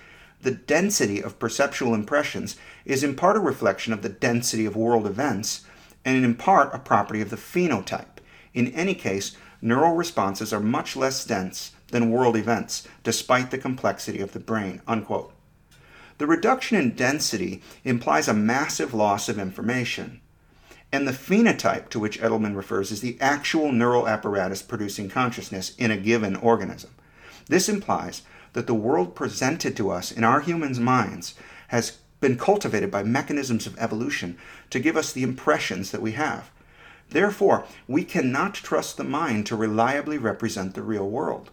The 0.42 0.52
density 0.52 1.22
of 1.22 1.40
perceptual 1.40 1.94
impressions 1.94 2.56
is 2.86 3.04
in 3.04 3.16
part 3.16 3.36
a 3.36 3.42
reflection 3.42 3.92
of 3.92 4.02
the 4.02 4.10
density 4.10 4.66
of 4.66 4.76
world 4.76 5.06
events, 5.06 5.66
and 6.06 6.24
in 6.24 6.36
part 6.36 6.74
a 6.74 6.80
property 6.80 7.20
of 7.20 7.30
the 7.30 7.36
phenotype. 7.36 8.20
In 8.54 8.68
any 8.68 8.96
case, 8.96 9.36
neural 9.62 9.96
responses 9.96 10.54
are 10.54 10.62
much 10.62 10.96
less 10.96 11.26
dense 11.26 11.74
than 11.92 12.12
world 12.12 12.38
events, 12.38 12.88
despite 13.04 13.52
the 13.52 13.58
complexity 13.58 14.22
of 14.22 14.32
the 14.32 14.40
brain. 14.40 14.82
Unquote. 14.88 15.34
The 16.20 16.28
reduction 16.28 16.78
in 16.78 16.96
density 16.96 17.62
implies 17.84 18.28
a 18.28 18.34
massive 18.34 18.94
loss 18.94 19.30
of 19.30 19.40
information. 19.40 20.22
And 20.92 21.08
the 21.08 21.12
phenotype 21.12 21.90
to 21.90 22.00
which 22.00 22.20
Edelman 22.20 22.56
refers 22.56 22.92
is 22.92 23.02
the 23.02 23.18
actual 23.20 23.72
neural 23.72 24.08
apparatus 24.08 24.62
producing 24.62 25.10
consciousness 25.10 25.76
in 25.78 25.92
a 25.92 25.98
given 25.98 26.36
organism. 26.36 26.92
This 27.48 27.70
implies 27.70 28.24
that 28.54 28.68
the 28.68 28.74
world 28.74 29.16
presented 29.16 29.76
to 29.78 29.90
us 29.90 30.12
in 30.12 30.24
our 30.24 30.42
humans' 30.42 30.80
minds 30.80 31.36
has 31.70 31.98
been 32.20 32.38
cultivated 32.38 32.92
by 32.92 33.04
mechanisms 33.04 33.66
of 33.66 33.78
evolution 33.80 34.38
to 34.70 34.80
give 34.80 34.98
us 34.98 35.12
the 35.12 35.24
impressions 35.24 35.92
that 35.92 36.02
we 36.02 36.14
have. 36.14 36.52
Therefore, 37.10 37.66
we 37.88 38.04
cannot 38.04 38.54
trust 38.54 38.98
the 38.98 39.04
mind 39.04 39.46
to 39.48 39.56
reliably 39.56 40.18
represent 40.18 40.76
the 40.76 40.84
real 40.84 41.10
world. 41.10 41.50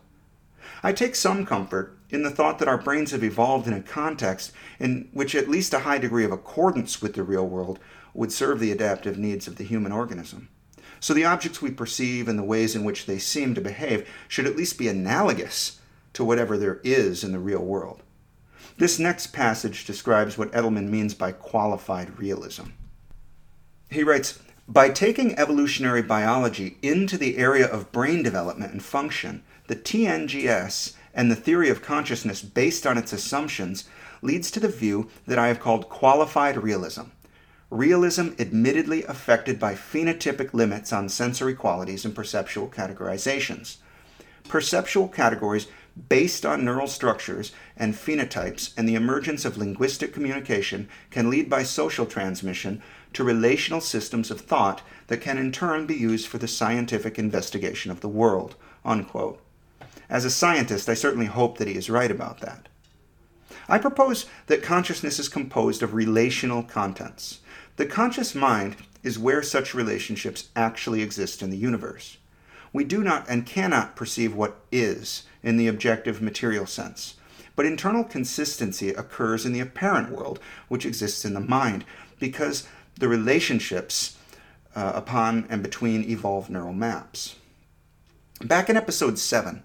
I 0.82 0.92
take 0.92 1.14
some 1.14 1.46
comfort 1.46 1.96
in 2.10 2.22
the 2.22 2.30
thought 2.30 2.58
that 2.58 2.68
our 2.68 2.78
brains 2.78 3.12
have 3.12 3.24
evolved 3.24 3.66
in 3.66 3.72
a 3.72 3.82
context 3.82 4.52
in 4.78 5.08
which 5.12 5.34
at 5.34 5.48
least 5.48 5.72
a 5.74 5.80
high 5.80 5.98
degree 5.98 6.24
of 6.24 6.32
accordance 6.32 7.00
with 7.00 7.14
the 7.14 7.22
real 7.22 7.46
world 7.46 7.78
would 8.14 8.32
serve 8.32 8.60
the 8.60 8.72
adaptive 8.72 9.18
needs 9.18 9.46
of 9.46 9.56
the 9.56 9.64
human 9.64 9.92
organism. 9.92 10.48
So 11.00 11.14
the 11.14 11.24
objects 11.24 11.60
we 11.60 11.70
perceive 11.70 12.28
and 12.28 12.38
the 12.38 12.44
ways 12.44 12.74
in 12.74 12.84
which 12.84 13.06
they 13.06 13.18
seem 13.18 13.54
to 13.54 13.60
behave 13.60 14.08
should 14.28 14.46
at 14.46 14.56
least 14.56 14.78
be 14.78 14.88
analogous 14.88 15.80
to 16.16 16.24
whatever 16.24 16.56
there 16.56 16.80
is 16.82 17.22
in 17.22 17.32
the 17.32 17.38
real 17.38 17.62
world. 17.62 18.02
This 18.78 18.98
next 18.98 19.28
passage 19.34 19.84
describes 19.84 20.38
what 20.38 20.50
Edelman 20.52 20.88
means 20.88 21.12
by 21.12 21.30
qualified 21.32 22.18
realism. 22.18 22.68
He 23.90 24.02
writes 24.02 24.38
By 24.66 24.88
taking 24.88 25.38
evolutionary 25.38 26.00
biology 26.00 26.78
into 26.80 27.18
the 27.18 27.36
area 27.36 27.66
of 27.66 27.92
brain 27.92 28.22
development 28.22 28.72
and 28.72 28.82
function, 28.82 29.42
the 29.66 29.76
TNGS 29.76 30.94
and 31.12 31.30
the 31.30 31.36
theory 31.36 31.68
of 31.68 31.82
consciousness 31.82 32.40
based 32.40 32.86
on 32.86 32.96
its 32.96 33.12
assumptions 33.12 33.84
leads 34.22 34.50
to 34.52 34.60
the 34.60 34.68
view 34.68 35.10
that 35.26 35.38
I 35.38 35.48
have 35.48 35.60
called 35.60 35.90
qualified 35.90 36.56
realism. 36.56 37.08
Realism 37.68 38.28
admittedly 38.38 39.04
affected 39.04 39.60
by 39.60 39.74
phenotypic 39.74 40.54
limits 40.54 40.94
on 40.94 41.10
sensory 41.10 41.54
qualities 41.54 42.06
and 42.06 42.14
perceptual 42.14 42.68
categorizations. 42.68 43.76
Perceptual 44.48 45.08
categories 45.08 45.66
based 46.08 46.44
on 46.44 46.64
neural 46.64 46.86
structures 46.86 47.52
and 47.76 47.94
phenotypes 47.94 48.72
and 48.76 48.88
the 48.88 48.94
emergence 48.94 49.44
of 49.44 49.56
linguistic 49.56 50.12
communication 50.12 50.88
can 51.10 51.30
lead 51.30 51.48
by 51.48 51.62
social 51.62 52.06
transmission 52.06 52.82
to 53.12 53.24
relational 53.24 53.80
systems 53.80 54.30
of 54.30 54.40
thought 54.40 54.82
that 55.06 55.20
can 55.20 55.38
in 55.38 55.50
turn 55.50 55.86
be 55.86 55.94
used 55.94 56.26
for 56.26 56.38
the 56.38 56.48
scientific 56.48 57.18
investigation 57.18 57.90
of 57.90 58.00
the 58.00 58.08
world. 58.08 58.54
Unquote. 58.84 59.40
As 60.08 60.24
a 60.24 60.30
scientist, 60.30 60.88
I 60.88 60.94
certainly 60.94 61.26
hope 61.26 61.58
that 61.58 61.68
he 61.68 61.74
is 61.74 61.90
right 61.90 62.10
about 62.10 62.40
that. 62.40 62.68
I 63.68 63.78
propose 63.78 64.26
that 64.46 64.62
consciousness 64.62 65.18
is 65.18 65.28
composed 65.28 65.82
of 65.82 65.94
relational 65.94 66.62
contents. 66.62 67.40
The 67.76 67.86
conscious 67.86 68.34
mind 68.34 68.76
is 69.02 69.18
where 69.18 69.42
such 69.42 69.74
relationships 69.74 70.48
actually 70.54 71.02
exist 71.02 71.42
in 71.42 71.50
the 71.50 71.56
universe. 71.56 72.18
We 72.76 72.84
do 72.84 73.02
not 73.02 73.24
and 73.26 73.46
cannot 73.46 73.96
perceive 73.96 74.34
what 74.34 74.60
is 74.70 75.22
in 75.42 75.56
the 75.56 75.66
objective 75.66 76.20
material 76.20 76.66
sense, 76.66 77.14
but 77.54 77.64
internal 77.64 78.04
consistency 78.04 78.90
occurs 78.90 79.46
in 79.46 79.54
the 79.54 79.60
apparent 79.60 80.10
world, 80.10 80.40
which 80.68 80.84
exists 80.84 81.24
in 81.24 81.32
the 81.32 81.40
mind, 81.40 81.86
because 82.20 82.68
the 83.00 83.08
relationships 83.08 84.18
uh, 84.74 84.92
upon 84.94 85.46
and 85.48 85.62
between 85.62 86.04
evolve 86.04 86.50
neural 86.50 86.74
maps. 86.74 87.36
Back 88.42 88.68
in 88.68 88.76
episode 88.76 89.18
7, 89.18 89.62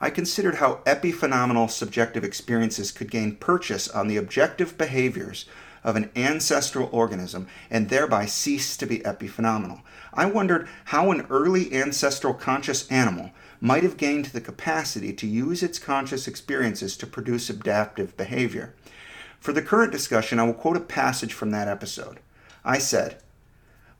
I 0.00 0.08
considered 0.08 0.54
how 0.54 0.76
epiphenomenal 0.86 1.70
subjective 1.70 2.24
experiences 2.24 2.92
could 2.92 3.10
gain 3.10 3.36
purchase 3.36 3.88
on 3.88 4.08
the 4.08 4.16
objective 4.16 4.78
behaviors 4.78 5.44
of 5.84 5.94
an 5.94 6.10
ancestral 6.16 6.88
organism 6.90 7.46
and 7.70 7.88
thereby 7.88 8.26
cease 8.26 8.76
to 8.78 8.86
be 8.86 9.00
epiphenomenal. 9.00 9.82
I 10.12 10.24
wondered 10.26 10.66
how 10.86 11.10
an 11.10 11.26
early 11.30 11.72
ancestral 11.74 12.34
conscious 12.34 12.90
animal 12.90 13.30
might 13.60 13.82
have 13.82 13.96
gained 13.96 14.26
the 14.26 14.40
capacity 14.40 15.12
to 15.12 15.26
use 15.26 15.62
its 15.62 15.78
conscious 15.78 16.26
experiences 16.26 16.96
to 16.96 17.06
produce 17.06 17.50
adaptive 17.50 18.16
behavior. 18.16 18.74
For 19.38 19.52
the 19.52 19.62
current 19.62 19.92
discussion, 19.92 20.38
I 20.38 20.44
will 20.44 20.54
quote 20.54 20.76
a 20.76 20.80
passage 20.80 21.34
from 21.34 21.50
that 21.50 21.68
episode. 21.68 22.20
I 22.64 22.78
said, 22.78 23.18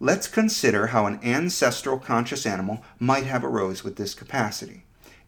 Let's 0.00 0.26
consider 0.26 0.88
how 0.88 1.06
an 1.06 1.20
ancestral 1.22 1.98
conscious 1.98 2.46
animal 2.46 2.82
might 2.98 3.24
have 3.24 3.44
arose 3.44 3.84
with 3.84 3.96
this 3.96 4.14
capacity. 4.14 4.83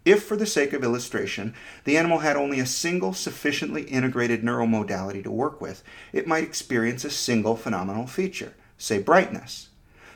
If, 0.06 0.22
for 0.22 0.36
the 0.36 0.46
sake 0.46 0.72
of 0.72 0.84
illustration, 0.84 1.52
the 1.82 1.96
animal 1.96 2.20
had 2.20 2.36
only 2.36 2.60
a 2.60 2.66
single 2.66 3.12
sufficiently 3.12 3.82
integrated 3.82 4.44
neural 4.44 4.68
modality 4.68 5.20
to 5.25 5.32
work 5.32 5.60
with, 5.60 5.82
it 6.12 6.28
might 6.28 6.44
experience 6.44 7.04
a 7.04 7.10
single 7.10 7.56
phenomenal 7.56 8.06
feature, 8.06 8.54
say 8.78 9.00
brightness. 9.00 9.68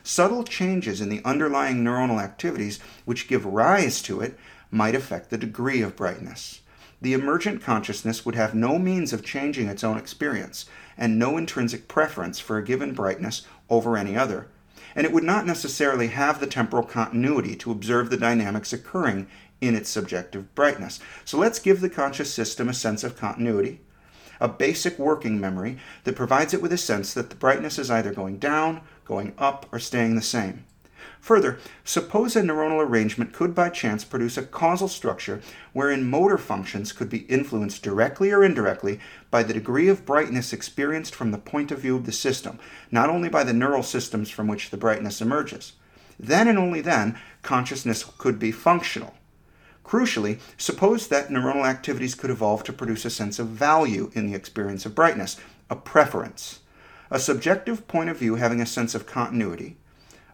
Subtle 0.05 0.45
changes 0.45 1.01
in 1.01 1.09
the 1.09 1.21
underlying 1.25 1.83
neuronal 1.83 2.23
activities 2.23 2.79
which 3.05 3.27
give 3.27 3.45
rise 3.45 4.01
to 4.03 4.21
it 4.21 4.39
might 4.71 4.95
affect 4.95 5.29
the 5.29 5.37
degree 5.37 5.83
of 5.83 5.97
brightness. 5.97 6.61
The 7.03 7.13
emergent 7.13 7.61
consciousness 7.61 8.25
would 8.25 8.37
have 8.37 8.55
no 8.55 8.79
means 8.79 9.13
of 9.13 9.25
changing 9.25 9.67
its 9.67 9.83
own 9.83 9.99
experience, 9.99 10.67
and 10.97 11.19
no 11.19 11.37
intrinsic 11.37 11.89
preference 11.89 12.39
for 12.39 12.59
a 12.59 12.65
given 12.65 12.95
brightness 12.95 13.43
over 13.69 13.97
any 13.97 14.17
other, 14.17 14.47
and 14.95 15.05
it 15.05 15.13
would 15.13 15.25
not 15.25 15.47
necessarily 15.47 16.09
have 16.09 16.39
the 16.39 16.47
temporal 16.47 16.85
continuity 16.85 17.57
to 17.57 17.73
observe 17.73 18.09
the 18.09 18.17
dynamics 18.17 18.73
occurring 18.73 19.27
in 19.61 19.75
its 19.75 19.91
subjective 19.91 20.55
brightness. 20.55 21.01
So 21.25 21.39
let's 21.39 21.59
give 21.59 21.81
the 21.81 21.91
conscious 21.91 22.33
system 22.33 22.69
a 22.69 22.75
sense 22.75 23.05
of 23.05 23.17
continuity, 23.17 23.81
a 24.41 24.49
basic 24.49 24.99
working 24.99 25.41
memory 25.41 25.79
that 26.05 26.17
provides 26.17 26.55
it 26.55 26.63
with 26.63 26.73
a 26.73 26.79
sense 26.79 27.13
that 27.15 27.31
the 27.31 27.37
brightness 27.37 27.79
is 27.79 27.91
either 27.91 28.13
going 28.13 28.39
down, 28.39 28.81
going 29.05 29.35
up, 29.39 29.67
or 29.73 29.79
staying 29.79 30.15
the 30.15 30.23
same. 30.23 30.65
Further, 31.21 31.59
suppose 31.85 32.35
a 32.35 32.41
neuronal 32.41 32.83
arrangement 32.83 33.35
could 33.35 33.55
by 33.55 33.69
chance 33.69 34.05
produce 34.05 34.39
a 34.39 34.43
causal 34.43 34.89
structure 34.89 35.43
wherein 35.75 36.09
motor 36.09 36.39
functions 36.39 36.93
could 36.93 37.11
be 37.11 37.27
influenced 37.29 37.83
directly 37.83 38.31
or 38.31 38.43
indirectly 38.43 39.01
by 39.31 39.43
the 39.43 39.53
degree 39.53 39.89
of 39.89 40.07
brightness 40.07 40.53
experienced 40.53 41.15
from 41.15 41.31
the 41.31 41.39
point 41.39 41.71
of 41.71 41.81
view 41.81 41.97
of 41.97 42.07
the 42.07 42.13
system, 42.13 42.59
not 42.91 43.11
only 43.11 43.29
by 43.29 43.45
the 43.45 43.53
neural 43.53 43.83
systems 43.83 44.31
from 44.31 44.49
which 44.49 44.71
the 44.71 44.79
brightness 44.79 45.21
emerges. 45.21 45.75
Then 46.19 46.49
and 46.49 46.59
only 46.59 46.81
then, 46.81 47.19
consciousness 47.43 48.03
could 48.19 48.39
be 48.39 48.53
functional. 48.53 49.15
Crucially, 49.91 50.39
suppose 50.57 51.09
that 51.09 51.31
neuronal 51.31 51.67
activities 51.67 52.15
could 52.15 52.31
evolve 52.31 52.63
to 52.63 52.73
produce 52.73 53.05
a 53.05 53.11
sense 53.11 53.41
of 53.41 53.49
value 53.49 54.13
in 54.15 54.25
the 54.25 54.37
experience 54.37 54.87
of 54.87 54.95
brightness, 54.95 55.37
a 55.69 55.75
preference. 55.75 56.61
A 57.11 57.19
subjective 57.19 57.89
point 57.89 58.09
of 58.09 58.17
view 58.17 58.37
having 58.37 58.61
a 58.61 58.67
sense 58.67 58.95
of 58.95 59.05
continuity, 59.05 59.79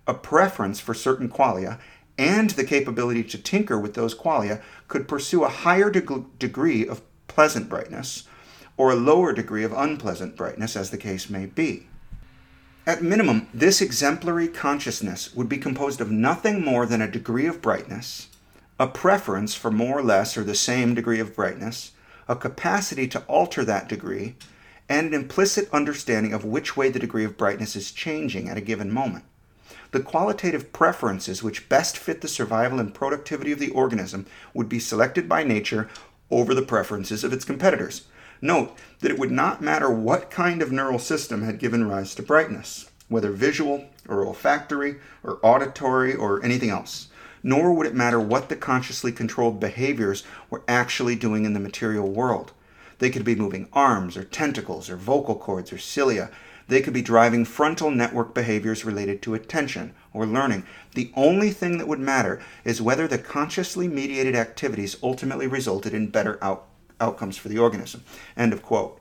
a 0.06 0.12
preference 0.12 0.78
for 0.78 0.92
certain 0.92 1.30
qualia, 1.30 1.78
and 2.18 2.50
the 2.50 2.64
capability 2.64 3.25
to 3.25 3.38
tinker 3.38 3.78
with 3.78 3.94
those 3.94 4.14
qualia 4.14 4.60
could 4.88 5.08
pursue 5.08 5.42
a 5.42 5.48
higher 5.48 5.88
deg- 5.88 6.38
degree 6.38 6.86
of 6.86 7.00
pleasant 7.26 7.66
brightness 7.70 8.25
or 8.76 8.90
a 8.90 8.94
lower 8.94 9.32
degree 9.32 9.64
of 9.64 9.72
unpleasant 9.72 10.36
brightness, 10.36 10.76
as 10.76 10.90
the 10.90 10.98
case 10.98 11.30
may 11.30 11.46
be. 11.46 11.86
At 12.86 13.02
minimum, 13.02 13.48
this 13.54 13.80
exemplary 13.80 14.48
consciousness 14.48 15.34
would 15.34 15.48
be 15.48 15.56
composed 15.56 16.02
of 16.02 16.10
nothing 16.10 16.62
more 16.62 16.84
than 16.84 17.00
a 17.00 17.10
degree 17.10 17.46
of 17.46 17.62
brightness 17.62 18.28
a 18.78 18.87
preference 18.87 19.54
for 19.54 19.71
more 19.71 19.99
or 19.99 20.02
less 20.02 20.37
or 20.37 20.45
the 20.45 20.54
same 20.54 20.95
degree 20.95 21.18
of 21.18 21.35
brightness, 21.35 21.92
a 22.28 22.37
capacity 22.37 23.09
to 23.09 23.21
alter 23.21 23.64
that 23.64 23.88
degree, 23.88 24.35
and 24.88 25.06
an 25.06 25.14
implicit 25.14 25.68
understanding 25.73 26.35
of 26.35 26.45
which 26.45 26.76
way 26.76 26.90
the 26.90 26.99
degree 26.99 27.25
of 27.25 27.38
brightness 27.38 27.75
is 27.75 27.90
changing 27.90 28.49
at 28.49 28.59
a 28.59 28.61
given 28.61 28.92
moment. 28.92 29.25
The 29.92 30.00
qualitative 30.00 30.73
preferences 30.73 31.42
which 31.42 31.68
best 31.68 31.97
fit 31.97 32.21
the 32.21 32.28
survival 32.28 32.78
and 32.78 32.92
productivity 32.92 33.50
of 33.50 33.59
the 33.59 33.71
organism 33.71 34.26
would 34.52 34.68
be 34.68 34.78
selected 34.78 35.28
by 35.28 35.42
nature 35.42 35.88
over 36.30 36.54
the 36.54 36.62
preferences 36.62 37.25
of 37.25 37.33
its 37.33 37.45
competitors. 37.45 38.06
Note 38.42 38.76
that 39.00 39.11
it 39.11 39.18
would 39.18 39.30
not 39.30 39.62
matter 39.62 39.88
what 39.88 40.30
kind 40.30 40.61
of 40.61 40.71
neural 40.71 40.99
system 40.99 41.42
had 41.42 41.59
given 41.59 41.88
rise 41.88 42.14
to 42.14 42.23
brightness, 42.23 42.90
whether 43.09 43.30
visual 43.30 43.87
or 44.06 44.26
olfactory 44.26 44.97
or 45.23 45.38
auditory 45.42 46.14
or 46.14 46.45
anything 46.45 46.68
else 46.68 47.09
nor 47.43 47.73
would 47.73 47.87
it 47.87 47.95
matter 47.95 48.21
what 48.21 48.49
the 48.49 48.57
consciously 48.57 49.12
controlled 49.12 49.60
behaviors 49.60 50.25
were 50.50 50.63
actually 50.67 51.15
doing 51.15 51.45
in 51.45 51.52
the 51.52 51.60
material 51.60 52.08
world. 52.08 52.52
They 52.99 53.10
could 53.10 53.25
be 53.25 53.34
moving 53.34 53.69
arms 53.73 54.17
or 54.17 54.25
tentacles 54.25 54.89
or 54.89 54.97
vocal 54.97 55.34
cords 55.34 55.73
or 55.73 55.78
cilia. 55.78 56.30
They 56.69 56.80
could 56.80 56.95
be 56.95 57.02
driving 57.02 57.45
frontal 57.45 57.91
network 57.91 58.34
behaviors 58.34 58.84
related 58.84 59.23
to 59.23 59.34
attention 59.34 59.95
or 60.13 60.26
learning. 60.26 60.65
The 60.95 61.13
only 61.15 61.50
thing 61.50 61.78
that 61.78 61.89
would 61.89 62.00
matter 62.00 62.41
is 62.65 62.82
whether 62.82 63.06
the 63.06 63.19
consciously 63.19 63.87
mediated 63.87 64.34
activities 64.34 64.97
ultimately 65.02 65.47
resulted 65.47 65.95
in 65.95 66.08
better 66.08 66.43
out- 66.43 66.65
outcomes 67.00 67.37
for 67.37 67.49
the 67.49 67.58
organism. 67.58 68.02
End 68.37 68.52
of 68.52 68.63
quote. 68.63 69.00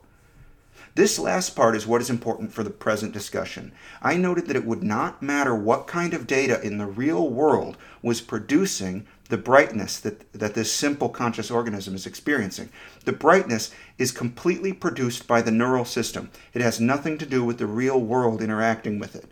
This 0.96 1.18
last 1.18 1.54
part 1.54 1.76
is 1.76 1.86
what 1.86 2.00
is 2.00 2.08
important 2.08 2.54
for 2.54 2.62
the 2.62 2.70
present 2.70 3.12
discussion. 3.12 3.72
I 4.00 4.16
noted 4.16 4.46
that 4.46 4.56
it 4.56 4.64
would 4.64 4.82
not 4.82 5.22
matter 5.22 5.54
what 5.54 5.86
kind 5.86 6.14
of 6.14 6.26
data 6.26 6.58
in 6.62 6.78
the 6.78 6.86
real 6.86 7.28
world 7.28 7.76
was 8.00 8.22
producing 8.22 9.06
the 9.28 9.36
brightness 9.36 10.00
that, 10.00 10.32
that 10.32 10.54
this 10.54 10.72
simple 10.72 11.10
conscious 11.10 11.50
organism 11.50 11.94
is 11.94 12.06
experiencing. 12.06 12.70
The 13.04 13.12
brightness 13.12 13.74
is 13.98 14.10
completely 14.10 14.72
produced 14.72 15.26
by 15.26 15.42
the 15.42 15.50
neural 15.50 15.84
system. 15.84 16.30
It 16.54 16.62
has 16.62 16.80
nothing 16.80 17.18
to 17.18 17.26
do 17.26 17.44
with 17.44 17.58
the 17.58 17.66
real 17.66 18.00
world 18.00 18.40
interacting 18.40 18.98
with 18.98 19.14
it. 19.14 19.30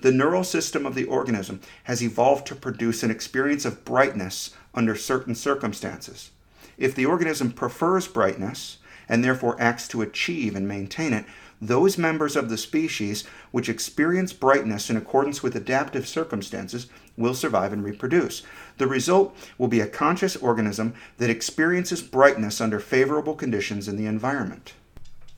The 0.00 0.10
neural 0.10 0.42
system 0.42 0.84
of 0.84 0.96
the 0.96 1.04
organism 1.04 1.60
has 1.84 2.02
evolved 2.02 2.48
to 2.48 2.56
produce 2.56 3.04
an 3.04 3.12
experience 3.12 3.64
of 3.64 3.84
brightness 3.84 4.56
under 4.74 4.96
certain 4.96 5.36
circumstances. 5.36 6.32
If 6.76 6.96
the 6.96 7.06
organism 7.06 7.52
prefers 7.52 8.08
brightness, 8.08 8.78
and 9.08 9.22
therefore 9.22 9.60
acts 9.60 9.88
to 9.88 10.02
achieve 10.02 10.54
and 10.54 10.66
maintain 10.66 11.12
it, 11.12 11.24
those 11.60 11.96
members 11.96 12.36
of 12.36 12.50
the 12.50 12.58
species 12.58 13.24
which 13.50 13.68
experience 13.68 14.32
brightness 14.32 14.90
in 14.90 14.96
accordance 14.96 15.42
with 15.42 15.56
adaptive 15.56 16.06
circumstances 16.06 16.86
will 17.16 17.34
survive 17.34 17.72
and 17.72 17.82
reproduce. 17.82 18.42
The 18.78 18.86
result 18.86 19.34
will 19.56 19.68
be 19.68 19.80
a 19.80 19.86
conscious 19.86 20.36
organism 20.36 20.94
that 21.16 21.30
experiences 21.30 22.02
brightness 22.02 22.60
under 22.60 22.78
favorable 22.78 23.34
conditions 23.34 23.88
in 23.88 23.96
the 23.96 24.06
environment. 24.06 24.74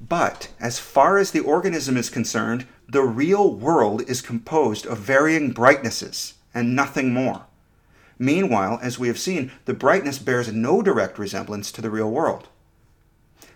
But 0.00 0.48
as 0.60 0.78
far 0.78 1.18
as 1.18 1.30
the 1.30 1.40
organism 1.40 1.96
is 1.96 2.10
concerned, 2.10 2.66
the 2.88 3.02
real 3.02 3.52
world 3.52 4.02
is 4.08 4.22
composed 4.22 4.86
of 4.86 4.98
varying 4.98 5.52
brightnesses 5.52 6.34
and 6.54 6.74
nothing 6.74 7.12
more. 7.12 7.44
Meanwhile, 8.18 8.80
as 8.82 8.98
we 8.98 9.06
have 9.08 9.18
seen, 9.18 9.52
the 9.64 9.74
brightness 9.74 10.18
bears 10.18 10.52
no 10.52 10.82
direct 10.82 11.18
resemblance 11.18 11.70
to 11.72 11.80
the 11.80 11.90
real 11.90 12.10
world. 12.10 12.48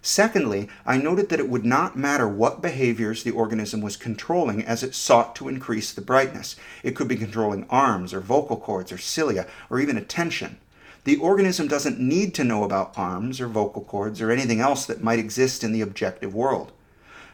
Secondly, 0.04 0.68
I 0.84 0.96
noted 0.96 1.28
that 1.28 1.38
it 1.38 1.48
would 1.48 1.64
not 1.64 1.96
matter 1.96 2.26
what 2.26 2.60
behaviors 2.60 3.22
the 3.22 3.30
organism 3.30 3.80
was 3.80 3.96
controlling 3.96 4.64
as 4.64 4.82
it 4.82 4.96
sought 4.96 5.36
to 5.36 5.48
increase 5.48 5.92
the 5.92 6.00
brightness. 6.00 6.56
It 6.82 6.96
could 6.96 7.06
be 7.06 7.14
controlling 7.14 7.66
arms 7.70 8.12
or 8.12 8.18
vocal 8.18 8.56
cords 8.56 8.90
or 8.90 8.98
cilia 8.98 9.46
or 9.70 9.78
even 9.78 9.96
attention. 9.96 10.58
The 11.04 11.18
organism 11.18 11.68
doesn't 11.68 12.00
need 12.00 12.34
to 12.34 12.42
know 12.42 12.64
about 12.64 12.98
arms 12.98 13.40
or 13.40 13.46
vocal 13.46 13.82
cords 13.82 14.20
or 14.20 14.32
anything 14.32 14.58
else 14.58 14.86
that 14.86 15.04
might 15.04 15.20
exist 15.20 15.62
in 15.62 15.70
the 15.70 15.82
objective 15.82 16.34
world. 16.34 16.72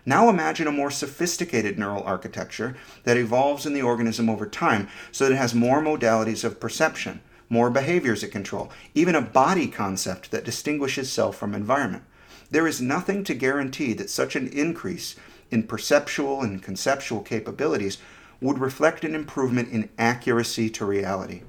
Now 0.05 0.29
imagine 0.29 0.67
a 0.67 0.73
more 0.73 0.91
sophisticated 0.91 1.79
neural 1.79 2.03
architecture 2.03 2.77
that 3.05 3.17
evolves 3.17 3.65
in 3.65 3.73
the 3.73 3.83
organism 3.83 4.29
over 4.29 4.47
time 4.47 4.89
so 5.11 5.25
that 5.25 5.33
it 5.33 5.39
has 5.39 5.55
more 5.55 5.81
modalities 5.81 6.45
of 6.45 6.61
perception, 6.61 7.21
more 7.49 7.71
behaviors 7.71 8.23
it 8.23 8.29
control, 8.29 8.71
even 8.95 9.15
a 9.15 9.23
body 9.23 9.69
concept 9.69 10.31
that 10.33 10.45
distinguishes 10.45 11.11
self 11.11 11.35
from 11.35 11.55
environment. 11.55 12.05
There 12.51 12.67
is 12.67 12.81
nothing 12.81 13.25
to 13.25 13.35
guarantee 13.35 13.93
that 13.95 14.09
such 14.09 14.35
an 14.35 14.49
increase 14.49 15.17
in 15.51 15.65
perceptual 15.65 16.43
and 16.43 16.63
conceptual 16.63 17.21
capabilities 17.21 17.99
would 18.41 18.59
reflect 18.59 19.05
an 19.05 19.15
improvement 19.15 19.71
in 19.71 19.91
accuracy 19.99 20.71
to 20.71 20.87
reality. 20.87 21.43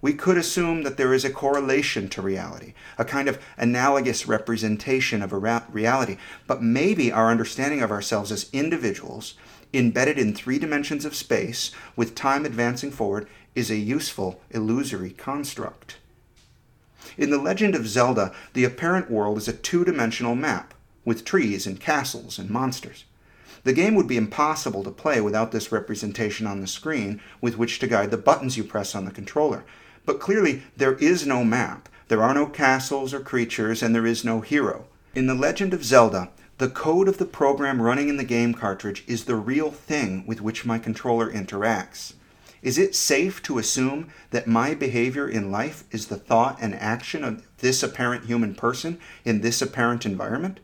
We 0.00 0.14
could 0.14 0.36
assume 0.36 0.82
that 0.82 0.96
there 0.96 1.14
is 1.14 1.24
a 1.24 1.30
correlation 1.30 2.08
to 2.08 2.22
reality, 2.22 2.74
a 2.98 3.04
kind 3.04 3.28
of 3.28 3.40
analogous 3.56 4.26
representation 4.26 5.22
of 5.22 5.32
a 5.32 5.38
ra- 5.38 5.62
reality, 5.70 6.18
but 6.46 6.62
maybe 6.62 7.12
our 7.12 7.30
understanding 7.30 7.82
of 7.82 7.92
ourselves 7.92 8.32
as 8.32 8.50
individuals, 8.52 9.34
embedded 9.72 10.18
in 10.18 10.34
three 10.34 10.58
dimensions 10.58 11.04
of 11.04 11.14
space, 11.14 11.70
with 11.94 12.16
time 12.16 12.44
advancing 12.44 12.90
forward, 12.90 13.28
is 13.54 13.70
a 13.70 13.76
useful, 13.76 14.40
illusory 14.50 15.10
construct. 15.10 15.98
In 17.16 17.30
The 17.30 17.38
Legend 17.38 17.74
of 17.74 17.86
Zelda, 17.86 18.32
the 18.52 18.64
apparent 18.64 19.10
world 19.10 19.38
is 19.38 19.48
a 19.48 19.52
two 19.52 19.84
dimensional 19.84 20.34
map, 20.34 20.74
with 21.04 21.24
trees 21.24 21.66
and 21.66 21.80
castles 21.80 22.38
and 22.38 22.48
monsters. 22.48 23.04
The 23.64 23.72
game 23.72 23.94
would 23.94 24.08
be 24.08 24.16
impossible 24.16 24.82
to 24.84 24.90
play 24.90 25.20
without 25.20 25.52
this 25.52 25.70
representation 25.70 26.46
on 26.46 26.60
the 26.60 26.66
screen 26.66 27.20
with 27.40 27.56
which 27.56 27.78
to 27.78 27.86
guide 27.86 28.10
the 28.10 28.16
buttons 28.16 28.56
you 28.56 28.64
press 28.64 28.94
on 28.94 29.04
the 29.04 29.10
controller. 29.10 29.64
But 30.04 30.20
clearly, 30.20 30.62
there 30.76 30.94
is 30.94 31.26
no 31.26 31.44
map, 31.44 31.88
there 32.08 32.22
are 32.22 32.34
no 32.34 32.46
castles 32.46 33.14
or 33.14 33.20
creatures, 33.20 33.82
and 33.82 33.94
there 33.94 34.06
is 34.06 34.24
no 34.24 34.40
hero. 34.40 34.86
In 35.14 35.26
The 35.26 35.34
Legend 35.34 35.72
of 35.72 35.84
Zelda, 35.84 36.30
the 36.58 36.68
code 36.68 37.08
of 37.08 37.18
the 37.18 37.24
program 37.24 37.80
running 37.80 38.08
in 38.08 38.16
the 38.16 38.24
game 38.24 38.54
cartridge 38.54 39.04
is 39.06 39.24
the 39.24 39.36
real 39.36 39.70
thing 39.70 40.24
with 40.26 40.40
which 40.40 40.64
my 40.64 40.78
controller 40.78 41.32
interacts. 41.32 42.14
Is 42.62 42.78
it 42.78 42.94
safe 42.94 43.42
to 43.42 43.58
assume 43.58 44.08
that 44.30 44.46
my 44.46 44.74
behavior 44.74 45.28
in 45.28 45.50
life 45.50 45.82
is 45.90 46.06
the 46.06 46.16
thought 46.16 46.58
and 46.60 46.74
action 46.76 47.24
of 47.24 47.44
this 47.58 47.82
apparent 47.82 48.26
human 48.26 48.54
person 48.54 48.98
in 49.24 49.40
this 49.40 49.60
apparent 49.60 50.06
environment? 50.06 50.60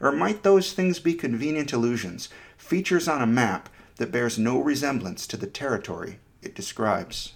Or 0.00 0.10
might 0.10 0.42
those 0.42 0.72
things 0.72 0.98
be 0.98 1.14
convenient 1.14 1.72
illusions, 1.72 2.30
features 2.56 3.08
on 3.08 3.20
a 3.20 3.26
map 3.26 3.68
that 3.96 4.10
bears 4.10 4.38
no 4.38 4.58
resemblance 4.58 5.26
to 5.26 5.36
the 5.36 5.46
territory 5.46 6.18
it 6.42 6.54
describes? 6.54 7.34